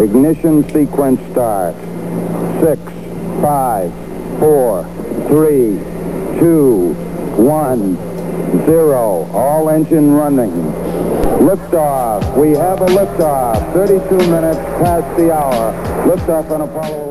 Ignition 0.00 0.62
sequence 0.70 1.20
start. 1.30 1.74
Six, 2.62 2.80
five, 3.42 3.92
four, 4.38 4.84
three, 5.28 5.78
two, 6.40 6.94
one, 7.36 7.96
zero. 8.64 9.28
All 9.34 9.68
engine 9.68 10.12
running. 10.12 10.52
Liftoff. 11.40 12.34
We 12.34 12.52
have 12.52 12.80
a 12.80 12.86
liftoff. 12.86 13.74
32 13.74 14.16
minutes 14.30 14.60
past 14.82 15.16
the 15.18 15.34
hour. 15.34 15.74
Liftoff 16.06 16.50
on 16.50 16.62
Apollo 16.62 17.09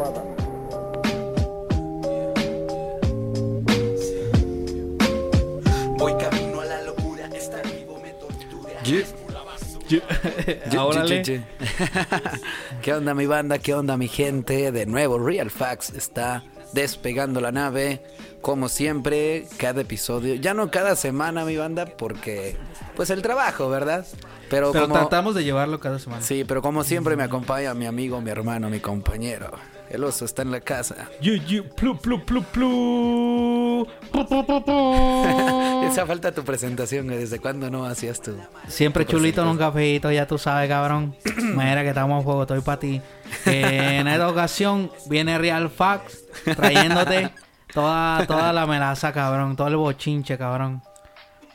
Ahora. 10.78 11.06
¿Qué 12.82 12.94
onda 12.94 13.14
mi 13.14 13.26
banda? 13.26 13.60
¿Qué 13.60 13.74
onda 13.74 13.98
mi 13.98 14.08
gente? 14.08 14.72
De 14.72 14.86
nuevo, 14.86 15.20
Real 15.20 15.50
Facts 15.50 15.92
está 15.92 16.44
despegando 16.74 17.42
la 17.42 17.52
nave. 17.52 18.02
Como 18.42 18.70
siempre, 18.70 19.48
cada 19.58 19.82
episodio. 19.82 20.36
Ya 20.36 20.54
no 20.54 20.72
cada 20.72 20.96
semana 20.96 21.44
mi 21.44 21.58
banda 21.58 21.86
porque... 21.86 22.56
Pues 22.96 23.10
el 23.10 23.22
trabajo, 23.22 23.70
¿verdad? 23.70 24.06
Pero, 24.50 24.72
Pero 24.72 24.86
como... 24.86 24.96
tratamos 24.96 25.36
de 25.36 25.44
llevarlo 25.44 25.80
cada 25.80 26.00
semana. 26.00 26.22
Sí, 26.22 26.44
pero 26.46 26.62
como 26.62 26.84
siempre 26.84 27.16
me 27.16 27.24
acompaña 27.24 27.74
mi 27.74 27.86
amigo, 27.86 28.22
mi 28.22 28.30
hermano, 28.30 28.70
mi 28.70 28.80
compañero. 28.80 29.52
El 29.90 30.04
oso 30.04 30.26
está 30.26 30.44
en 30.44 30.52
la 30.52 30.60
casa. 30.62 31.10
Ye- 31.20 31.40
ye- 31.48 31.64
plu, 31.64 31.98
plu, 31.98 32.24
plu, 32.24 32.44
plu. 32.44 33.88
Pu, 34.12 34.26
pu, 34.28 34.46
pu, 34.46 34.64
pu. 34.64 35.84
Esa 35.90 36.06
falta 36.06 36.32
tu 36.32 36.44
presentación, 36.44 37.08
güey. 37.08 37.18
¿desde 37.20 37.40
cuándo 37.40 37.72
no 37.72 37.86
hacías 37.86 38.22
tú? 38.22 38.38
Siempre 38.68 39.06
chulito 39.06 39.42
en 39.42 39.48
un 39.48 39.58
cafecito, 39.58 40.12
ya 40.12 40.28
tú 40.28 40.38
sabes, 40.38 40.70
cabrón. 40.70 41.16
Mira 41.56 41.82
que 41.82 41.90
estamos 41.90 42.20
en 42.20 42.24
juego, 42.24 42.42
estoy 42.44 42.62
para 42.62 42.80
ti. 42.80 43.02
En 43.46 44.08
esta 44.08 44.28
ocasión 44.30 44.92
viene 45.08 45.38
Real 45.40 45.70
Fax 45.70 46.24
trayéndote 46.56 47.32
toda, 47.74 48.26
toda 48.28 48.54
la 48.54 48.68
melaza, 48.68 49.12
cabrón. 49.12 49.56
Todo 49.56 49.70
el 49.70 49.78
bochinche, 49.78 50.38
cabrón. 50.38 50.84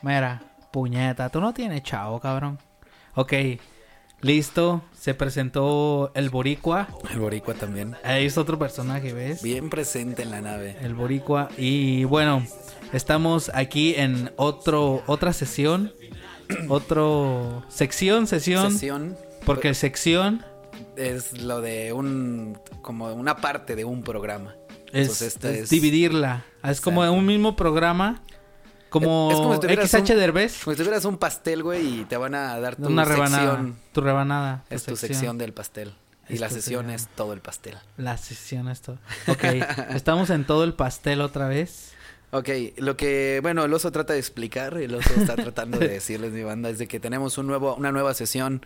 Mira, 0.01 0.41
puñeta, 0.71 1.29
tú 1.29 1.39
no 1.39 1.53
tienes 1.53 1.83
chavo, 1.83 2.19
cabrón. 2.19 2.59
Ok, 3.13 3.33
listo. 4.21 4.81
Se 5.05 5.13
presentó 5.13 6.09
el 6.15 6.31
Boricua. 6.31 6.87
El 7.13 7.19
boricua 7.19 7.53
también. 7.53 7.95
Ahí 8.03 8.25
es 8.25 8.39
otro 8.39 8.57
personaje, 8.57 9.13
¿ves? 9.13 9.43
Bien 9.43 9.69
presente 9.69 10.23
en 10.23 10.31
la 10.31 10.41
nave. 10.41 10.77
El 10.81 10.95
Boricua. 10.95 11.49
Y 11.59 12.05
bueno, 12.05 12.43
estamos 12.91 13.51
aquí 13.53 13.93
en 13.97 14.31
otro, 14.35 15.03
otra 15.05 15.31
sesión. 15.31 15.93
Otro 16.69 17.63
sección, 17.69 18.25
sesión. 18.25 18.71
Sesión. 18.71 19.15
Porque 19.45 19.75
sección 19.75 20.43
es 20.95 21.39
lo 21.39 21.61
de 21.61 21.93
un 21.93 22.57
como 22.81 23.13
una 23.13 23.37
parte 23.37 23.75
de 23.75 23.85
un 23.85 24.01
programa. 24.01 24.55
es, 24.91 25.01
Entonces, 25.01 25.27
esta 25.35 25.51
es 25.51 25.57
es- 25.65 25.69
dividirla. 25.69 26.45
Es 26.63 26.81
como 26.81 27.01
un 27.01 27.25
mismo 27.27 27.55
programa. 27.55 28.23
Como, 28.89 29.29
Es 29.31 29.37
como 29.37 29.53
si 29.55 29.59
tuvieras 29.61 29.89
XH 29.89 30.13
un- 30.13 30.19
Derbez. 30.19 30.63
Como 30.63 30.73
si 30.75 30.77
tuvieras 30.83 31.05
un 31.05 31.17
pastel, 31.17 31.63
güey, 31.63 32.01
y 32.01 32.05
te 32.05 32.17
van 32.17 32.35
a 32.35 32.59
dar 32.59 32.75
tu 32.75 32.87
Una 32.87 33.03
rebanada. 33.05 33.43
sección. 33.51 33.75
Tu 33.91 34.01
rebanada. 34.01 34.63
Es 34.69 34.83
tu 34.83 34.95
sección 34.95 35.37
del 35.37 35.53
pastel. 35.53 35.93
Y 36.29 36.35
Es 36.35 36.39
la 36.39 36.49
sesión 36.49 36.89
es 36.89 37.07
todo 37.15 37.33
el 37.33 37.41
pastel. 37.41 37.75
La 37.97 38.17
sesión 38.17 38.67
esto. 38.69 38.97
Ok, 39.27 39.43
estamos 39.91 40.29
en 40.29 40.45
todo 40.45 40.63
el 40.63 40.73
pastel 40.73 41.21
otra 41.21 41.47
vez. 41.47 41.91
Ok, 42.31 42.49
lo 42.77 42.97
que, 42.97 43.39
bueno, 43.43 43.63
el 43.63 43.73
oso 43.73 43.91
trata 43.91 44.13
de 44.13 44.19
explicar, 44.19 44.75
el 44.77 44.95
oso 44.95 45.13
está 45.15 45.35
tratando 45.35 45.77
de 45.77 45.87
decirles 45.99 46.31
mi 46.31 46.43
banda, 46.43 46.69
es 46.69 46.79
de 46.79 46.87
que 46.87 46.99
tenemos 46.99 47.37
un 47.37 47.47
nuevo, 47.47 47.75
una 47.75 47.91
nueva 47.91 48.13
sesión 48.13 48.65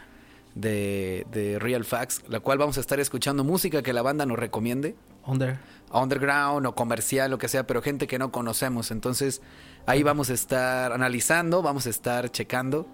de, 0.55 1.27
de 1.31 1.59
Real 1.59 1.83
Facts, 1.85 2.23
la 2.29 2.39
cual 2.39 2.57
vamos 2.57 2.77
a 2.77 2.81
estar 2.81 2.99
escuchando 2.99 3.43
música 3.43 3.81
que 3.83 3.93
la 3.93 4.01
banda 4.01 4.25
nos 4.25 4.39
recomiende. 4.39 4.95
Under. 5.25 5.59
underground 5.91 6.65
o 6.65 6.73
comercial, 6.75 7.29
lo 7.29 7.37
que 7.37 7.47
sea, 7.49 7.67
pero 7.67 7.81
gente 7.81 8.07
que 8.07 8.17
no 8.17 8.31
conocemos. 8.31 8.89
Entonces, 8.89 9.41
ahí 9.85 10.03
vamos 10.03 10.29
a 10.29 10.33
estar 10.33 10.91
analizando, 10.93 11.61
vamos 11.61 11.85
a 11.87 11.89
estar 11.89 12.29
checando 12.29 12.87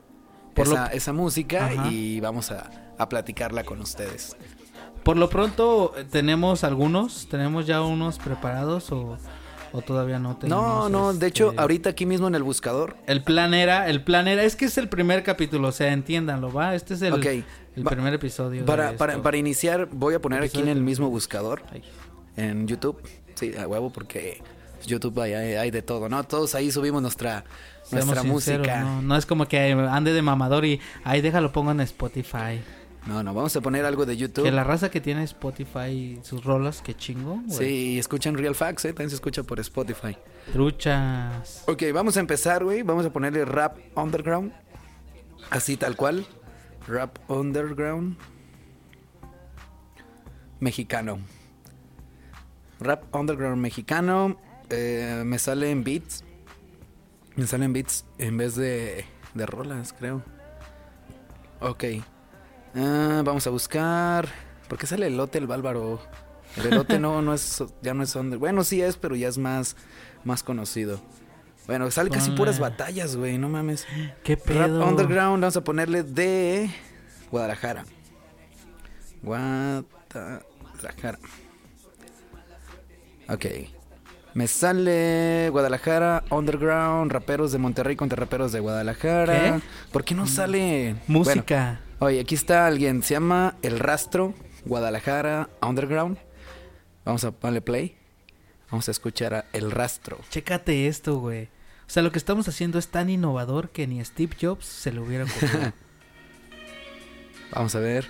Por 0.54 0.68
lo- 0.68 0.86
esa, 0.88 1.14
música 1.14 1.66
Ajá. 1.68 1.88
y 1.92 2.20
vamos 2.20 2.52
a, 2.52 2.70
a 2.98 3.10
platicarla 3.10 3.64
con 3.64 3.82
ustedes. 3.82 4.36
Por 5.04 5.18
lo 5.18 5.30
pronto, 5.30 5.94
eh, 5.98 6.06
tenemos 6.10 6.64
algunos. 6.64 7.28
¿Tenemos 7.30 7.68
ya 7.68 7.82
unos 7.84 8.18
preparados 8.18 8.92
o, 8.92 9.18
o 9.72 9.82
todavía 9.82 10.18
no 10.18 10.30
No, 10.30 10.38
tenemos? 10.38 10.90
no, 10.92 11.14
de 11.14 11.28
hecho, 11.28 11.50
este, 11.50 11.62
ahorita 11.62 11.90
aquí 11.92 12.06
mismo 12.08 12.28
en 12.28 12.34
el 12.36 12.42
buscador. 12.42 12.96
El 13.06 13.22
plan 13.24 13.54
era, 13.54 13.88
el 13.88 14.04
plan 14.04 14.28
era, 14.28 14.44
es 14.44 14.56
que 14.56 14.66
es 14.66 14.78
el 14.80 14.90
primer 14.90 15.22
capítulo, 15.24 15.68
o 15.68 15.72
sea, 15.72 15.94
entiéndanlo, 15.94 16.52
¿va? 16.52 16.74
Este 16.74 16.96
es 16.96 17.02
el, 17.04 17.14
Ok, 17.14 17.26
el 17.26 17.86
va- 17.86 17.92
primer 17.92 18.14
episodio. 18.16 18.66
Para, 18.66 18.98
para, 18.98 19.22
para 19.22 19.38
iniciar, 19.38 19.90
voy 19.92 20.16
a 20.16 20.20
poner 20.22 20.42
aquí 20.42 20.60
en 20.60 20.70
el 20.70 20.82
mismo 20.82 21.10
buscador, 21.12 21.62
Ay. 21.72 21.84
en 22.38 22.66
YouTube. 22.68 22.98
Sí, 23.36 23.52
a 23.58 23.68
huevo, 23.68 23.92
porque 23.92 24.42
YouTube 24.86 25.20
hay, 25.22 25.34
hay, 25.34 25.54
hay 25.56 25.72
de 25.72 25.82
todo, 25.82 26.10
¿no? 26.10 26.24
Todos 26.24 26.56
ahí 26.56 26.72
subimos 26.72 27.02
nuestra, 27.02 27.44
Seamos 27.84 28.08
nuestra 28.08 28.22
sinceros, 28.24 28.60
música. 28.60 28.82
¿no? 28.82 29.02
No 29.02 29.18
es 29.18 29.26
como 29.26 29.48
que 29.48 29.72
ande 29.72 30.14
de 30.14 30.22
mamador 30.22 30.66
y 30.66 30.80
ahí 31.04 31.22
déjalo 31.22 31.52
pongo 31.52 31.72
en 31.72 31.82
Spotify. 31.82 32.62
No, 33.06 33.22
no, 33.22 33.36
vamos 33.36 33.56
a 33.56 33.62
poner 33.62 33.86
algo 33.86 34.06
de 34.08 34.18
YouTube. 34.18 34.46
Que 34.46 34.52
la 34.52 34.64
raza 34.64 34.90
que 34.90 35.00
tiene 35.00 35.24
Spotify, 35.24 36.20
sus 36.24 36.44
rolas, 36.44 36.82
que 36.82 36.96
chingo. 36.96 37.40
güey. 37.46 37.58
Sí, 37.58 37.94
y 37.94 38.00
escuchan 38.00 38.36
Real 38.36 38.56
Facts, 38.56 38.86
¿eh? 38.86 38.94
También 38.94 39.12
se 39.12 39.16
escucha 39.16 39.44
por 39.44 39.60
Spotify. 39.60 40.18
Truchas. 40.52 41.64
Ok, 41.68 41.84
vamos 41.94 42.18
a 42.18 42.20
empezar, 42.20 42.64
güey. 42.64 42.82
Vamos 42.82 43.06
a 43.06 43.14
ponerle 43.14 43.46
rap 43.46 43.78
underground. 43.96 44.54
Así 45.52 45.78
tal 45.78 45.96
cual. 45.96 46.26
Rap 46.88 47.20
underground. 47.30 48.18
Mexicano. 50.60 51.20
Rap 52.80 53.14
underground 53.14 53.62
mexicano. 53.62 54.38
Eh, 54.70 55.24
me 55.26 55.40
sale 55.40 55.72
en 55.72 55.84
beats. 55.84 56.24
Me 57.36 57.46
salen 57.48 57.74
beats 57.74 58.06
en 58.18 58.38
vez 58.38 58.56
de, 58.56 59.06
de 59.34 59.46
rolas, 59.46 59.94
creo. 59.94 60.24
Ok. 61.60 61.84
Ah, 62.76 63.22
vamos 63.26 63.46
a 63.48 63.50
buscar. 63.50 64.28
¿Por 64.68 64.78
qué 64.78 64.88
sale 64.88 65.08
elote 65.08 65.38
el 65.38 65.48
bárbaro? 65.48 66.00
El 66.58 66.68
elote 66.68 67.00
no, 67.00 67.22
no 67.22 67.34
es, 67.34 67.64
ya 67.82 67.94
no 67.94 68.04
es 68.04 68.16
under. 68.16 68.40
Bueno, 68.40 68.64
sí 68.64 68.82
es, 68.82 68.96
pero 68.98 69.16
ya 69.16 69.28
es 69.28 69.38
más, 69.38 69.76
más 70.24 70.44
conocido. 70.44 71.02
Bueno, 71.68 71.90
sale 71.92 72.10
casi 72.12 72.32
puras 72.32 72.60
batallas, 72.60 73.16
güey, 73.16 73.38
no 73.38 73.50
mames. 73.50 73.88
¿Qué 74.24 74.36
Rap 74.36 74.46
pedo? 74.46 74.88
underground, 74.88 75.42
vamos 75.42 75.58
a 75.58 75.64
ponerle 75.64 76.04
de 76.04 76.70
Guadalajara. 77.32 77.86
Guadalajara. 79.24 79.86
Ok. 83.28 83.46
Me 84.36 84.48
sale 84.48 85.48
Guadalajara, 85.50 86.26
Underground, 86.30 87.10
raperos 87.10 87.54
de 87.54 87.58
Monterrey 87.58 87.96
contra 87.96 88.18
raperos 88.18 88.52
de 88.52 88.60
Guadalajara. 88.60 89.34
¿Qué? 89.34 89.62
¿Por 89.94 90.04
qué 90.04 90.14
no 90.14 90.28
sale 90.28 90.98
Música. 91.08 91.80
Bueno, 92.00 92.00
oye, 92.00 92.20
aquí 92.20 92.36
está 92.36 92.68
alguien, 92.68 93.02
se 93.02 93.14
llama 93.14 93.56
El 93.62 93.80
Rastro, 93.80 94.34
Guadalajara, 94.66 95.50
Underground. 95.62 96.18
Vamos 97.06 97.24
a 97.24 97.32
ponerle 97.32 97.62
play. 97.62 97.96
Vamos 98.70 98.90
a 98.90 98.92
escuchar 98.92 99.34
a 99.34 99.46
El 99.54 99.72
Rastro. 99.72 100.20
Chécate 100.30 100.90
esto, 100.90 101.18
güey. 101.18 101.46
O 101.88 101.90
sea, 101.90 102.04
lo 102.04 102.12
que 102.12 102.18
estamos 102.18 102.50
haciendo 102.50 102.78
es 102.78 102.90
tan 102.90 103.10
innovador 103.10 103.70
que 103.70 103.88
ni 103.88 104.04
Steve 104.04 104.36
Jobs 104.40 104.66
se 104.66 104.92
lo 104.92 105.04
hubiera 105.04 105.24
ocurrido. 105.24 105.72
Vamos 107.54 107.74
a 107.74 107.80
ver. 107.80 108.06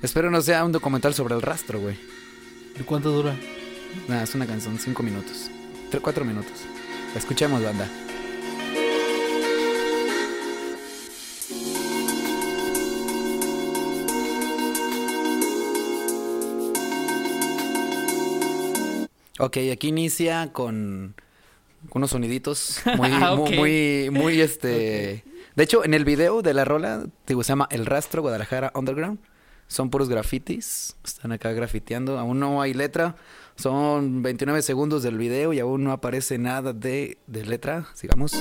Espero 0.00 0.30
no 0.30 0.40
sea 0.40 0.64
un 0.64 0.72
documental 0.72 1.12
sobre 1.12 1.34
el 1.34 1.42
rastro, 1.42 1.80
güey. 1.80 1.98
¿Y 2.80 2.82
cuánto 2.84 3.10
dura? 3.10 3.36
Nada, 4.08 4.22
es 4.22 4.34
una 4.34 4.46
canción, 4.46 4.78
cinco 4.78 5.02
minutos. 5.02 5.50
Tres, 5.90 6.02
cuatro 6.02 6.24
minutos. 6.24 6.52
La 7.12 7.20
escuchemos, 7.20 7.62
banda. 7.62 7.88
Ok, 19.38 19.58
aquí 19.70 19.88
inicia 19.88 20.52
con, 20.52 21.14
unos 21.90 22.10
soniditos 22.10 22.80
muy, 22.96 23.10
Ah, 23.12 23.36
muy, 23.36 24.08
muy, 24.10 24.40
este... 24.40 25.24
De 25.54 25.64
hecho, 25.64 25.84
en 25.84 25.94
el 25.94 26.04
video 26.04 26.42
de 26.42 26.52
la 26.52 26.64
rola, 26.64 27.06
digo, 27.26 27.42
se 27.42 27.48
llama 27.48 27.68
El 27.70 27.86
Rastro 27.86 28.22
Guadalajara 28.22 28.72
Underground. 28.74 29.18
Son 29.68 29.90
puros 29.90 30.08
grafitis. 30.08 30.96
Están 31.04 31.32
acá 31.32 31.52
grafiteando. 31.52 32.18
Aún 32.18 32.38
no 32.40 32.62
hay 32.62 32.72
letra. 32.74 33.16
Son 33.56 34.22
29 34.22 34.62
segundos 34.62 35.02
del 35.02 35.16
video 35.18 35.52
y 35.52 35.60
aún 35.60 35.82
no 35.84 35.92
aparece 35.92 36.38
nada 36.38 36.72
de, 36.72 37.18
de 37.26 37.44
letra. 37.44 37.86
Sigamos. 37.94 38.32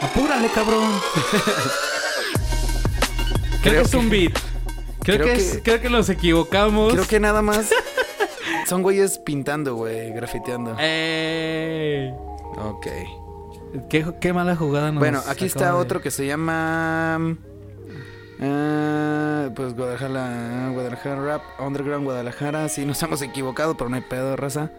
Apúrale, 0.00 0.48
cabrón. 0.48 0.90
Creo, 3.62 3.62
Creo 3.62 3.82
que 3.82 3.88
es 3.88 3.94
un 3.94 4.10
beat. 4.10 4.32
Creo, 5.02 5.18
creo 5.18 5.26
que, 5.26 5.32
es- 5.34 5.52
que- 5.56 5.62
creo 5.62 5.80
que 5.80 5.90
nos 5.90 6.08
equivocamos. 6.08 6.92
Creo 6.92 7.06
que 7.06 7.20
nada 7.20 7.42
más. 7.42 7.70
Son 8.72 8.80
güeyes 8.82 9.18
pintando, 9.18 9.74
güey, 9.74 10.12
grafiteando. 10.14 10.74
¡Ey! 10.78 12.10
Ok. 12.56 12.86
¿Qué, 13.90 14.06
qué 14.18 14.32
mala 14.32 14.56
jugada 14.56 14.90
nos 14.90 14.98
Bueno, 15.00 15.20
aquí 15.28 15.44
está 15.44 15.66
de- 15.66 15.72
otro 15.72 16.00
que 16.00 16.10
se 16.10 16.26
llama. 16.26 17.36
eh, 18.40 19.50
pues 19.54 19.76
Guadalajara, 19.76 20.70
Guadalajara 20.72 21.22
Rap, 21.22 21.42
Underground 21.60 22.04
Guadalajara. 22.06 22.66
Sí, 22.70 22.86
nos 22.86 23.02
hemos 23.02 23.20
equivocado, 23.20 23.76
pero 23.76 23.90
no 23.90 23.96
hay 23.96 24.00
pedo, 24.08 24.36
raza. 24.36 24.70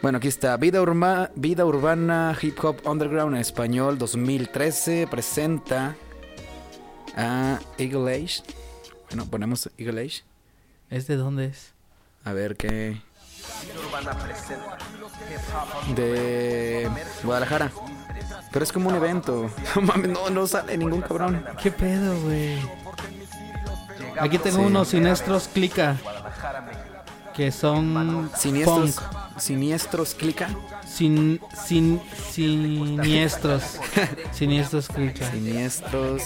Bueno, 0.00 0.16
aquí 0.16 0.28
está. 0.28 0.56
Vida, 0.56 0.80
Urma- 0.80 1.30
Vida 1.34 1.66
Urbana 1.66 2.34
Hip 2.40 2.56
Hop 2.64 2.76
Underground 2.86 3.34
en 3.34 3.40
español 3.42 3.98
2013 3.98 5.06
presenta 5.10 5.94
a 7.18 7.60
Eagle 7.76 8.14
Age. 8.14 8.42
Bueno, 9.10 9.26
ponemos 9.26 9.68
Eagle 9.76 10.00
Age. 10.06 10.22
¿Es 10.88 11.06
de 11.06 11.16
dónde 11.16 11.44
es? 11.48 11.74
A 12.24 12.32
ver 12.32 12.56
qué. 12.56 13.00
De 15.94 16.88
Guadalajara. 17.24 17.70
Pero 18.52 18.64
es 18.64 18.72
como 18.72 18.88
un 18.90 18.94
evento. 18.96 19.50
No 19.76 19.82
mames, 19.82 20.10
no, 20.10 20.30
no 20.30 20.46
sale 20.46 20.76
ningún 20.76 21.00
cabrón. 21.00 21.44
¿Qué 21.62 21.70
pedo, 21.70 22.20
güey? 22.22 22.58
Aquí 24.20 24.38
tengo 24.38 24.58
Sí. 24.58 24.64
unos 24.64 24.88
siniestros 24.88 25.48
clica. 25.48 25.96
Que 27.34 27.50
son 27.50 28.30
Siniestros. 28.36 28.92
punk. 28.96 29.38
Siniestros, 29.38 30.14
clica. 30.14 30.48
Sin, 30.86 31.40
sin, 31.66 31.98
siniestros. 32.30 33.62
siniestros 34.32 34.88
clica. 34.88 35.30
Siniestros. 35.30 36.22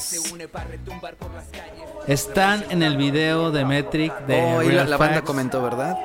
Están 2.06 2.64
en 2.70 2.82
el 2.82 2.96
video 2.96 3.50
de 3.50 3.64
Metric 3.64 4.12
de 4.26 4.40
Oh, 4.40 4.62
y 4.62 4.66
la, 4.66 4.72
Real 4.72 4.90
la 4.90 4.96
banda 4.96 5.22
comentó, 5.22 5.60
¿verdad? 5.62 5.96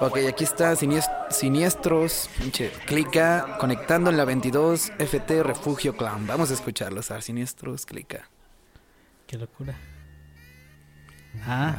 Ok, 0.00 0.18
aquí 0.28 0.44
está 0.44 0.72
Sinies- 0.74 1.10
Siniestros. 1.30 2.28
Pinche, 2.38 2.70
clica. 2.86 3.56
Conectando 3.58 4.10
en 4.10 4.16
la 4.16 4.24
22 4.24 4.92
FT 4.98 5.42
Refugio 5.42 5.96
Clown. 5.96 6.26
Vamos 6.26 6.50
a 6.50 6.54
escucharlos. 6.54 7.10
A 7.10 7.14
ver, 7.14 7.22
Siniestros, 7.22 7.86
clica. 7.86 8.28
Qué 9.26 9.36
locura. 9.36 9.74
Ah, 11.46 11.76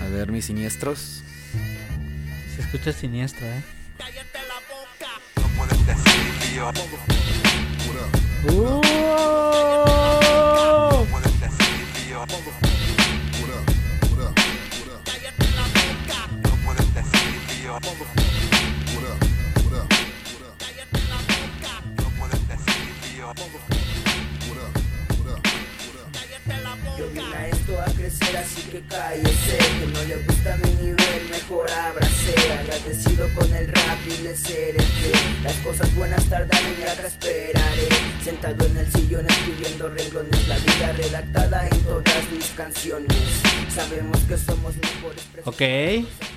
A 0.00 0.04
ver, 0.10 0.30
mis 0.32 0.46
siniestros. 0.46 1.22
se 2.54 2.62
escucha 2.62 2.92
siniestro, 2.92 3.46
¿eh? 3.46 3.62
¡Uh! 8.46 8.78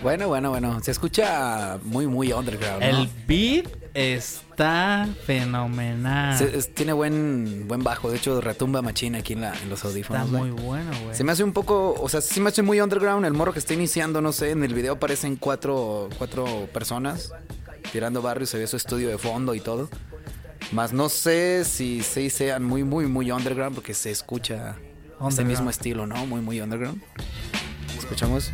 Bueno, 0.02 0.28
bueno, 0.28 0.50
bueno. 0.50 0.80
Se 0.84 0.92
escucha 0.92 1.78
muy, 1.84 2.08
muy 2.08 2.34
underground. 2.34 2.82
¿no? 2.82 2.88
El 2.88 3.10
beat 3.28 3.68
está 3.94 5.08
fenomenal. 5.26 6.38
Se- 6.38 6.58
es- 6.58 6.74
tiene 6.74 6.94
buen 6.94 7.68
buen 7.68 7.84
bajo, 7.84 8.10
de 8.10 8.18
hecho 8.18 8.42
retumba 8.42 8.82
machina 8.82 9.20
aquí 9.20 9.34
en, 9.34 9.42
la, 9.42 9.54
en 9.62 9.70
los 9.70 9.80
Está 9.80 9.90
audífonos. 9.90 10.30
güey. 10.32 10.42
muy 10.52 10.62
bueno, 10.64 10.92
güey. 11.04 11.16
Se 11.16 11.24
me 11.24 11.32
hace 11.32 11.44
un 11.44 11.54
poco, 11.54 11.94
o 12.02 12.10
sea, 12.10 12.22
sí 12.22 12.40
me 12.40 12.50
hace 12.50 12.62
muy 12.64 12.82
underground 12.82 13.26
el 13.26 13.34
morro 13.34 13.54
que 13.54 13.60
está 13.60 13.74
iniciando, 13.74 14.22
no 14.22 14.32
sé, 14.32 14.52
en 14.52 14.64
el 14.64 14.74
video 14.74 14.94
aparecen 14.94 15.36
cuatro, 15.36 16.10
cuatro 16.18 16.68
personas 16.74 17.32
tirando 17.92 18.22
barrio, 18.22 18.48
se 18.48 18.58
ve 18.58 18.68
su 18.68 18.78
estudio 18.78 19.10
de 19.10 19.18
fondo 19.18 19.54
y 19.54 19.60
todo. 19.60 19.90
Más 20.72 20.94
no 20.94 21.10
sé 21.10 21.64
si 21.66 22.02
sí 22.02 22.30
sean 22.30 22.64
muy, 22.64 22.84
muy, 22.84 23.06
muy 23.08 23.30
underground 23.32 23.76
porque 23.76 23.94
se 23.94 24.10
escucha 24.10 24.76
ese 25.28 25.44
mismo 25.44 25.70
estilo, 25.70 26.08
¿no? 26.08 26.26
Muy, 26.26 26.42
muy 26.42 26.62
underground. 26.62 27.02
Escuchamos. 28.00 28.52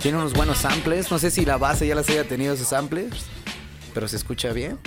Tiene 0.00 0.16
unos 0.16 0.32
buenos 0.32 0.56
samples, 0.56 1.10
no 1.10 1.18
sé 1.18 1.30
si 1.30 1.44
la 1.44 1.58
base 1.58 1.86
ya 1.86 1.94
las 1.94 2.08
haya 2.08 2.26
tenido 2.26 2.54
esos 2.54 2.68
samples, 2.68 3.26
pero 3.92 4.08
se 4.08 4.16
escucha 4.16 4.50
bien. 4.52 4.78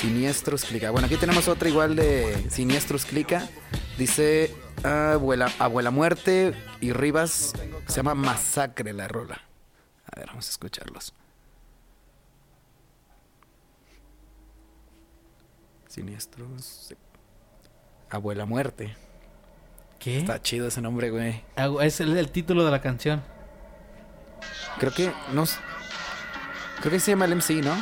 Siniestros 0.00 0.64
Clica. 0.64 0.90
Bueno, 0.90 1.06
aquí 1.06 1.16
tenemos 1.16 1.46
otra 1.46 1.68
igual 1.68 1.94
de 1.94 2.50
Siniestros 2.50 3.04
Clica. 3.04 3.48
Dice 3.96 4.52
Abuela, 4.82 5.52
Abuela 5.60 5.92
Muerte 5.92 6.52
y 6.80 6.92
Rivas. 6.92 7.52
Se 7.86 7.96
llama 7.96 8.14
Masacre 8.14 8.92
la 8.92 9.06
rola. 9.06 9.40
A 10.12 10.18
ver, 10.18 10.26
vamos 10.26 10.48
a 10.48 10.50
escucharlos. 10.50 11.14
Siniestros. 15.86 16.92
Abuela 18.10 18.46
Muerte. 18.46 18.96
¿Qué? 19.98 20.18
Está 20.18 20.40
chido 20.42 20.68
ese 20.68 20.80
nombre, 20.80 21.10
güey. 21.10 21.42
Ah, 21.56 21.68
Es 21.82 22.00
el, 22.00 22.16
el 22.16 22.30
título 22.30 22.64
de 22.64 22.70
la 22.70 22.80
canción. 22.80 23.22
Creo 24.78 24.92
que 24.92 25.12
no. 25.32 25.44
Creo 26.80 26.92
que 26.92 27.00
se 27.00 27.12
llama 27.12 27.24
el 27.26 27.32
MC, 27.36 27.62
¿no? 27.62 27.72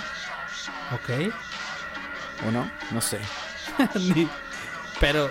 Ok. 0.95 1.33
¿O 2.47 2.51
no? 2.51 2.71
No 2.91 3.01
sé. 3.01 3.19
Ni- 4.15 4.29
Pero 5.01 5.31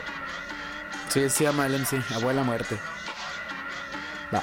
Sí, 1.10 1.30
se 1.30 1.44
llama 1.44 1.66
el 1.66 1.74
MC, 1.80 2.02
Abuela 2.16 2.42
Muerte. 2.44 2.78
Va. 4.34 4.42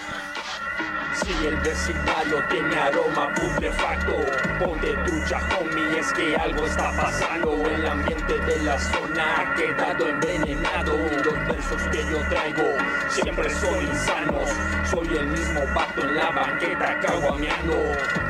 Si 1.24 1.46
el 1.46 1.56
vecindario 1.56 2.42
tiene 2.48 2.76
aroma 2.76 3.32
putrefacto, 3.34 4.16
ponte 4.58 4.94
trucha, 5.04 5.40
homie, 5.58 5.98
es 5.98 6.12
que 6.12 6.36
algo 6.36 6.64
está 6.66 6.92
pasando. 6.96 7.52
El 7.68 7.86
ambiente 7.86 8.38
de 8.38 8.62
la 8.62 8.78
zona 8.78 9.24
ha 9.40 9.54
quedado 9.54 10.08
envenenado. 10.08 10.96
Los 10.96 11.34
versos 11.46 11.82
que 11.90 11.98
yo 12.10 12.18
traigo 12.28 12.64
siempre 13.10 13.50
son 13.50 13.82
insanos. 13.82 14.48
Soy 14.90 15.08
el 15.16 15.26
mismo 15.28 15.60
vato 15.74 16.02
en 16.02 16.14
la 16.14 16.30
banqueta 16.30 17.00
caguameando. 17.00 17.74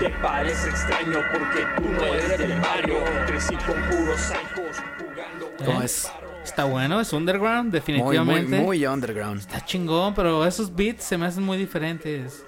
Te 0.01 0.09
parece 0.23 0.71
extraño 0.71 1.21
porque 1.33 1.67
tú 1.77 1.89
no 1.91 2.05
eres 2.05 2.39
del 2.39 2.61
barrio. 2.61 2.99
Crecí 3.27 3.55
con 3.57 3.81
puros 3.91 4.21
psychos 4.21 4.77
jugando. 4.99 5.53
¿Cómo 5.65 5.83
¿Eh? 5.83 5.85
es? 5.85 6.11
está 6.45 6.65
bueno, 6.65 6.99
es 7.01 7.13
underground, 7.13 7.65
Muy, 7.65 7.73
definitivamente. 7.73 8.57
muy, 8.57 8.65
muy 8.65 8.87
underground. 8.87 9.41
Está 9.41 9.63
chingón, 9.65 10.15
pero 10.15 10.45
esos 10.47 10.75
beats 10.75 11.05
se 11.05 11.19
me 11.19 11.27
hacen 11.27 11.45
muy 11.45 11.59
diferentes. 11.59 12.45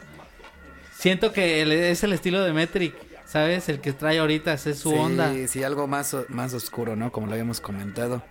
Siento 1.00 1.33
que 1.33 1.62
es 1.90 2.04
el 2.04 2.12
estilo 2.12 2.42
de 2.45 2.52
Metric, 2.52 2.95
¿sabes? 3.25 3.71
El 3.71 3.80
que 3.80 3.95
trae 3.95 4.19
ahorita, 4.19 4.52
esa 4.52 4.69
es 4.69 4.80
su 4.80 4.90
sí, 4.90 4.97
onda. 4.99 5.33
Sí, 5.49 5.64
algo 5.64 5.87
más, 5.87 6.14
más 6.28 6.52
oscuro, 6.52 6.95
¿no? 6.95 7.11
Como 7.11 7.26
lo 7.26 7.33
habíamos 7.33 7.59
comentado. 7.62 8.23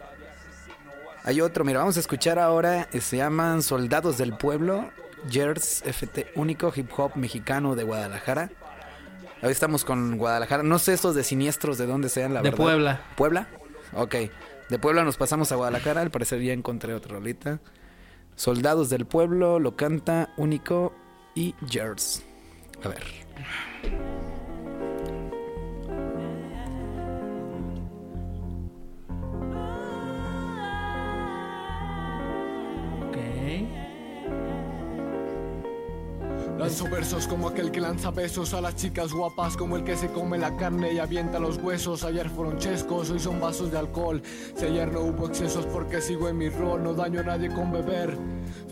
Hay 1.23 1.41
otro, 1.41 1.65
mira, 1.65 1.79
vamos 1.79 1.97
a 1.97 1.99
escuchar 1.99 2.37
ahora. 2.37 2.87
eh, 2.93 3.01
Se 3.01 3.17
llaman 3.17 3.63
Soldados 3.63 4.19
del 4.19 4.33
Pueblo. 4.37 4.91
Jers 5.31 5.81
FT, 5.83 6.27
único 6.35 6.71
hip 6.75 6.91
hop 6.95 7.13
mexicano 7.15 7.75
de 7.75 7.83
Guadalajara. 7.85 8.51
Hoy 9.41 9.51
estamos 9.51 9.83
con 9.83 10.19
Guadalajara. 10.19 10.61
No 10.61 10.77
sé 10.77 10.93
estos 10.93 11.15
de 11.15 11.23
siniestros 11.23 11.79
de 11.79 11.87
dónde 11.87 12.07
sean, 12.09 12.35
la 12.35 12.41
De 12.43 12.51
verdad. 12.51 12.63
Puebla. 12.63 13.01
¿Puebla? 13.17 13.47
Ok. 13.95 14.15
De 14.69 14.77
Puebla 14.77 15.03
nos 15.03 15.17
pasamos 15.17 15.51
a 15.51 15.55
Guadalajara. 15.55 16.01
Al 16.01 16.11
parecer 16.11 16.39
ya 16.41 16.53
encontré 16.53 16.93
otra 16.93 17.13
rolita. 17.15 17.59
Soldados 18.35 18.91
del 18.91 19.07
Pueblo, 19.07 19.57
lo 19.57 19.75
canta 19.75 20.29
Único 20.37 20.93
y 21.33 21.55
Jers. 21.67 22.23
A 22.83 22.87
ver. 22.87 23.03
Lanzo 36.59 36.89
versos 36.89 37.25
como 37.25 37.47
aquel 37.47 37.71
que 37.71 37.79
lanza 37.79 38.11
besos 38.11 38.53
a 38.53 38.61
las 38.61 38.75
chicas 38.75 39.13
guapas, 39.13 39.55
como 39.55 39.77
el 39.77 39.83
que 39.83 39.95
se 39.95 40.07
come 40.09 40.37
la 40.37 40.55
carne 40.57 40.93
y 40.93 40.99
avienta 40.99 41.39
los 41.39 41.57
huesos. 41.57 42.03
Ayer 42.03 42.29
fueron 42.29 42.57
chescos, 42.57 43.09
hoy 43.09 43.19
son 43.19 43.39
vasos 43.39 43.71
de 43.71 43.79
alcohol. 43.79 44.21
Si 44.55 44.65
ayer 44.65 44.91
no 44.91 45.01
hubo 45.01 45.27
excesos 45.27 45.65
porque 45.65 46.01
sigo 46.01 46.27
en 46.27 46.37
mi 46.37 46.49
rol, 46.49 46.83
no 46.83 46.93
daño 46.93 47.21
a 47.21 47.23
nadie 47.23 47.49
con 47.49 47.71
beber. 47.71 48.17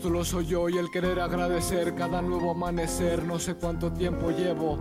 Solo 0.00 0.24
soy 0.24 0.46
yo 0.46 0.68
y 0.68 0.78
el 0.78 0.92
querer 0.92 1.18
agradecer 1.18 1.96
cada 1.96 2.22
nuevo 2.22 2.52
amanecer. 2.52 3.24
No 3.24 3.40
sé 3.40 3.56
cuánto 3.56 3.92
tiempo 3.92 4.30
llevo, 4.30 4.78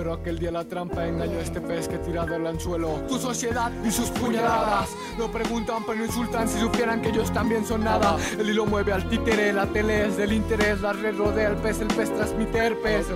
pero 0.00 0.14
aquel 0.14 0.38
día 0.38 0.50
la 0.50 0.64
trampa 0.64 1.06
engañó 1.06 1.38
a 1.38 1.42
este 1.42 1.60
pez 1.60 1.86
que 1.86 1.96
he 1.96 1.98
tirado 1.98 2.34
el 2.34 2.46
anzuelo. 2.46 3.02
Tu 3.06 3.18
sociedad 3.18 3.70
y 3.84 3.90
sus 3.90 4.08
puñaladas 4.08 4.88
no 5.18 5.30
preguntan 5.30 5.84
pero 5.86 6.02
insultan 6.02 6.48
si 6.48 6.58
supieran 6.58 7.02
que 7.02 7.10
ellos 7.10 7.30
también 7.34 7.66
son 7.66 7.84
nada. 7.84 8.16
El 8.38 8.48
hilo 8.48 8.64
mueve 8.64 8.94
al 8.94 9.06
títere, 9.10 9.52
la 9.52 9.66
tele 9.66 10.06
es 10.06 10.16
del 10.16 10.32
interés, 10.32 10.80
la 10.80 10.94
red 10.94 11.14
rodea 11.18 11.50
el 11.50 11.56
pez, 11.56 11.82
el 11.82 11.88
pez 11.88 12.14
transmite 12.14 12.56
herpes. 12.56 13.08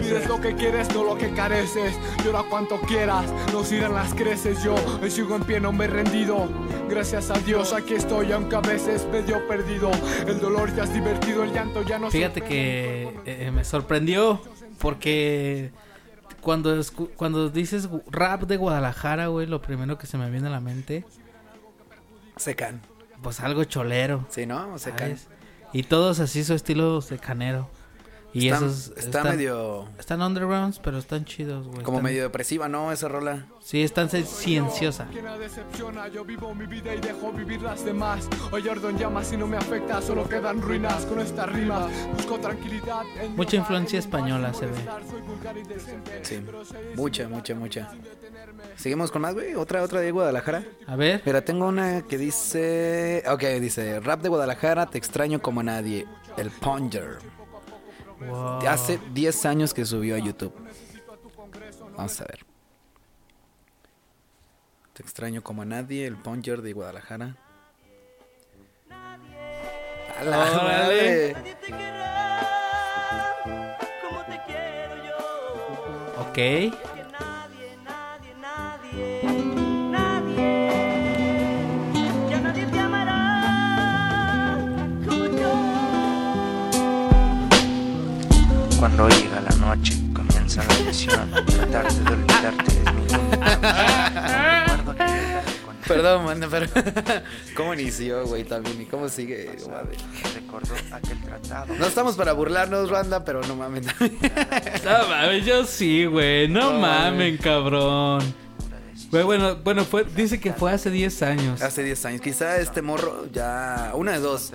Pides 0.00 0.26
lo 0.26 0.40
que 0.40 0.56
quieres, 0.56 0.92
no 0.92 1.04
lo 1.04 1.16
que 1.16 1.30
careces. 1.30 1.94
Llora 2.24 2.42
cuanto 2.50 2.80
quieras, 2.80 3.24
nos 3.52 3.70
irán 3.70 3.94
las 3.94 4.12
creces. 4.12 4.64
Yo 4.64 4.74
hoy 5.00 5.12
sigo 5.12 5.36
en 5.36 5.44
pie, 5.44 5.60
no 5.60 5.70
me 5.70 5.84
he 5.84 5.88
rendido. 5.88 6.48
Gracias 6.90 7.30
a 7.30 7.34
Dios 7.34 7.72
aquí 7.72 7.94
estoy, 7.94 8.32
aunque 8.32 8.56
a 8.56 8.60
veces 8.62 9.06
medio 9.12 9.46
perdido. 9.46 9.92
El 10.26 10.40
dolor 10.40 10.74
ya 10.74 10.82
es 10.82 10.92
divertido, 10.92 11.44
el 11.44 11.52
llanto 11.52 11.82
ya 11.84 12.00
no 12.00 12.10
Fíjate 12.10 12.40
que 12.40 13.14
eh, 13.26 13.52
me 13.54 13.62
sorprendió 13.62 14.40
porque 14.80 15.70
cuando, 16.42 16.78
cuando 17.16 17.48
dices 17.48 17.88
rap 18.10 18.42
de 18.42 18.56
Guadalajara, 18.56 19.28
güey, 19.28 19.46
lo 19.46 19.62
primero 19.62 19.96
que 19.96 20.06
se 20.06 20.18
me 20.18 20.28
viene 20.28 20.48
a 20.48 20.50
la 20.50 20.60
mente, 20.60 21.04
Secan. 22.36 22.80
pues 23.22 23.40
algo 23.40 23.64
cholero. 23.64 24.26
Sí, 24.28 24.44
¿no? 24.44 24.78
Secan. 24.78 25.16
Y 25.72 25.84
todos 25.84 26.20
así 26.20 26.44
su 26.44 26.54
estilo 26.54 27.00
secanero. 27.00 27.70
Y 28.34 28.48
está, 28.48 28.64
esos 28.64 28.86
está 28.96 29.00
están, 29.00 29.28
medio. 29.36 29.86
están 29.98 30.22
undergrounds, 30.22 30.78
pero 30.78 30.96
están 30.98 31.24
chidos, 31.26 31.66
güey. 31.66 31.82
Como 31.82 31.98
Están- 31.98 32.04
medio 32.12 32.22
depresiva, 32.22 32.66
¿no? 32.68 32.90
Esa 32.90 33.08
rola. 33.08 33.46
Sí, 33.60 33.82
están 33.82 34.08
ci- 34.08 34.24
cienciosa. 34.24 35.06
Quien 35.12 35.26
la 35.26 35.36
decepciona, 35.38 36.08
yo 36.08 36.24
vivo 36.24 36.54
mi 36.54 36.64
vida 36.66 36.94
y 36.94 37.00
dejo 37.00 37.30
vivir 37.32 37.60
las 37.60 37.84
demás. 37.84 38.28
Hoy 38.50 38.66
Ordon 38.68 38.96
llama 38.98 39.22
si 39.22 39.36
no 39.36 39.46
me 39.46 39.56
afecta, 39.58 40.00
solo 40.00 40.26
quedan 40.28 40.62
ruinas 40.62 41.04
con 41.06 41.20
estas 41.20 41.52
rimas. 41.52 41.90
Busco 42.16 42.38
tranquilidad. 42.38 43.02
Mucha 43.36 43.56
influencia 43.56 43.98
española 43.98 44.54
se 44.54 44.66
ve. 44.66 44.72
Sí. 46.22 46.42
Pero 46.44 46.62
Mucha, 46.96 47.28
mucha, 47.28 47.54
mucha. 47.54 47.88
Seguimos 48.76 49.10
con 49.10 49.22
más, 49.22 49.34
güey. 49.34 49.54
Otra, 49.54 49.82
otra 49.82 50.00
de 50.00 50.10
Guadalajara. 50.10 50.64
A 50.86 50.96
ver, 50.96 51.22
Mira, 51.26 51.42
tengo 51.44 51.66
una 51.66 52.02
que 52.02 52.16
dice. 52.18 53.22
Ok, 53.28 53.42
dice: 53.60 54.00
Rap 54.00 54.22
de 54.22 54.28
Guadalajara, 54.28 54.86
te 54.86 54.98
extraño 54.98 55.40
como 55.42 55.60
a 55.60 55.64
nadie. 55.64 56.06
El 56.36 56.50
Ponger. 56.50 57.18
Wow. 58.28 58.66
Hace 58.68 58.98
10 59.12 59.46
años 59.46 59.74
que 59.74 59.84
subió 59.84 60.16
a 60.16 60.18
YouTube. 60.18 60.54
Vamos 61.96 62.20
a 62.20 62.24
ver. 62.24 62.44
Te 64.92 65.02
extraño 65.02 65.42
como 65.42 65.62
a 65.62 65.64
nadie. 65.64 66.06
El 66.06 66.16
Ponger 66.16 66.62
de 66.62 66.72
Guadalajara. 66.72 67.36
¡A 70.18 70.24
la 70.24 70.36
madre! 70.36 71.32
Nadie 71.32 71.54
te 71.56 71.66
querrá 71.66 73.36
como 74.02 74.24
te 74.24 74.40
quiero 74.46 74.96
yo. 75.04 75.18
ok. 76.70 76.91
Cuando 88.94 89.16
llega 89.16 89.40
la 89.40 89.56
noche, 89.56 89.94
comienza 90.14 90.62
la 90.64 90.74
misión. 90.84 91.30
Tratarte 91.46 92.00
de 92.04 92.10
olvidarte 92.10 92.72
es 92.72 92.92
mi 92.92 93.06
Recuerdo 94.76 94.94
Perdón, 95.88 96.24
manda, 96.26 96.46
pero. 96.50 96.66
¿Cómo 97.56 97.72
inició, 97.72 98.26
güey? 98.26 98.44
También. 98.44 98.82
¿Y 98.82 98.84
cómo 98.84 99.08
sigue? 99.08 99.56
Madre. 99.70 99.96
Recordó 100.34 100.74
aquel 100.92 101.20
tratado. 101.22 101.74
No 101.78 101.86
estamos 101.86 102.16
para 102.16 102.34
burlarnos, 102.34 102.90
banda, 102.90 103.24
pero 103.24 103.40
no 103.42 103.56
mames. 103.56 103.86
No 104.84 105.08
mames, 105.08 105.46
yo 105.46 105.64
sí, 105.64 106.04
güey. 106.04 106.48
No 106.48 106.72
No, 106.74 106.80
mamen, 106.80 107.38
cabrón. 107.38 108.22
Güey, 109.10 109.24
bueno, 109.24 109.56
bueno, 109.56 109.84
fue, 109.84 110.04
dice 110.04 110.38
que 110.38 110.52
fue 110.52 110.70
hace 110.72 110.90
10 110.90 111.22
años. 111.22 111.62
Hace 111.62 111.82
10 111.82 112.04
años. 112.06 112.20
Quizá 112.20 112.58
este 112.58 112.82
morro 112.82 113.26
ya. 113.32 113.92
Una 113.94 114.12
de 114.12 114.20
dos. 114.20 114.52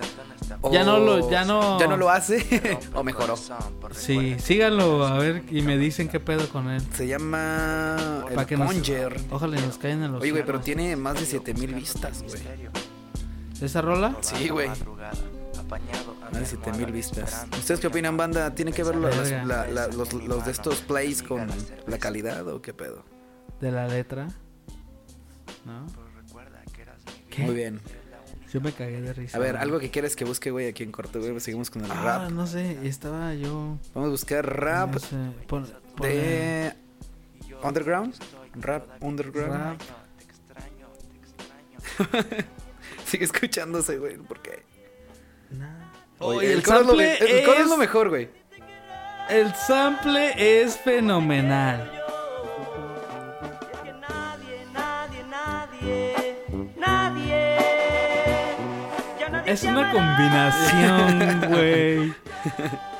Ya 0.72 0.84
no 0.84 0.98
lo- 0.98 1.30
ya 1.30 1.44
no- 1.44 1.78
Ya 1.78 1.86
no 1.86 1.96
lo 1.96 2.10
hace. 2.10 2.78
o 2.94 3.02
mejoró. 3.04 3.34
Sí, 3.92 4.36
síganlo 4.38 5.06
a 5.06 5.18
ver 5.18 5.44
y 5.50 5.62
me 5.62 5.76
dicen 5.78 6.08
qué 6.08 6.20
pedo 6.20 6.48
con 6.48 6.68
él. 6.70 6.82
Se 6.94 7.06
llama. 7.06 8.24
El 8.30 8.46
que 8.46 8.56
nos, 8.56 8.72
Ponger. 8.74 9.20
ojalá 9.30 9.60
nos 9.60 9.78
caigan 9.78 10.02
en 10.04 10.12
los 10.12 10.22
Oye, 10.22 10.30
güey, 10.32 10.44
pero 10.44 10.60
tiene 10.60 10.96
más 10.96 11.18
de 11.20 11.26
7000 11.26 11.74
vistas, 11.74 12.22
güey. 12.22 12.40
¿Esa 13.60 13.80
rola? 13.82 14.16
Sí, 14.20 14.48
güey. 14.48 14.68
Más 14.68 14.78
de 16.40 16.46
7000 16.46 16.92
vistas. 16.92 17.46
¿Ustedes 17.58 17.80
qué 17.80 17.86
opinan, 17.88 18.16
banda? 18.16 18.54
¿Tiene 18.54 18.72
que 18.72 18.82
ver 18.84 18.96
los, 18.96 19.14
Verga. 19.16 19.44
la- 19.44 19.66
la- 19.66 19.86
los, 19.88 20.12
los 20.12 20.44
de 20.44 20.50
estos 20.52 20.80
plays 20.80 21.22
con 21.22 21.46
la 21.86 21.98
calidad 21.98 22.46
o 22.48 22.60
qué 22.62 22.72
pedo? 22.72 23.04
De 23.60 23.70
la 23.72 23.86
letra. 23.88 24.28
¿No? 25.64 25.86
¿Qué? 27.30 27.42
Muy 27.44 27.54
bien. 27.54 27.80
Yo 28.52 28.60
me 28.62 28.72
cagué 28.72 29.00
de 29.02 29.12
risa. 29.12 29.36
A 29.36 29.40
ver, 29.40 29.56
algo 29.58 29.78
que 29.78 29.90
quieres 29.90 30.16
que 30.16 30.24
busque, 30.24 30.50
güey, 30.50 30.68
aquí 30.68 30.82
en 30.82 30.90
corto, 30.92 31.20
güey. 31.20 31.38
Seguimos 31.40 31.68
con 31.70 31.84
el 31.84 31.90
Ah, 31.90 32.02
rap. 32.20 32.30
no 32.30 32.46
sé, 32.46 32.78
estaba 32.86 33.34
yo. 33.34 33.76
Vamos 33.94 34.08
a 34.08 34.10
buscar 34.10 34.46
rap 34.60 34.94
no 34.94 34.98
sé, 34.98 35.16
pon- 35.46 35.66
pon- 35.96 36.06
de 36.08 36.72
underground. 37.62 38.14
Rap 38.54 38.86
underground. 39.02 39.52
rap. 39.52 39.80
Sigue 43.06 43.24
escuchándose, 43.24 43.98
güey. 43.98 44.16
¿Por 44.16 44.40
qué? 44.40 44.62
Nah. 45.50 45.90
Oye, 46.20 46.38
Oye, 46.38 46.52
el 46.52 46.62
coro 46.62 46.80
es 46.80 46.86
lo 46.86 47.00
el 47.00 47.44
coro 47.44 47.58
es- 47.60 47.66
lo 47.68 47.76
mejor, 47.76 48.08
güey. 48.08 48.28
El 49.28 49.54
sample 49.54 50.62
es 50.62 50.76
fenomenal. 50.78 51.97
Es 59.48 59.64
una 59.64 59.90
combinación, 59.90 61.40
güey. 61.48 62.14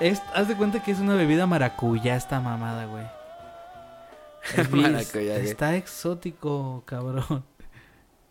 Haz 0.34 0.48
de 0.48 0.56
cuenta 0.56 0.82
que 0.82 0.92
es 0.92 0.98
una 0.98 1.14
bebida 1.14 1.46
maracuyá 1.46 2.16
esta 2.16 2.40
mamada, 2.40 2.86
güey. 2.86 3.04
Es. 4.56 5.14
Está 5.14 5.76
exótico, 5.76 6.84
cabrón. 6.86 7.44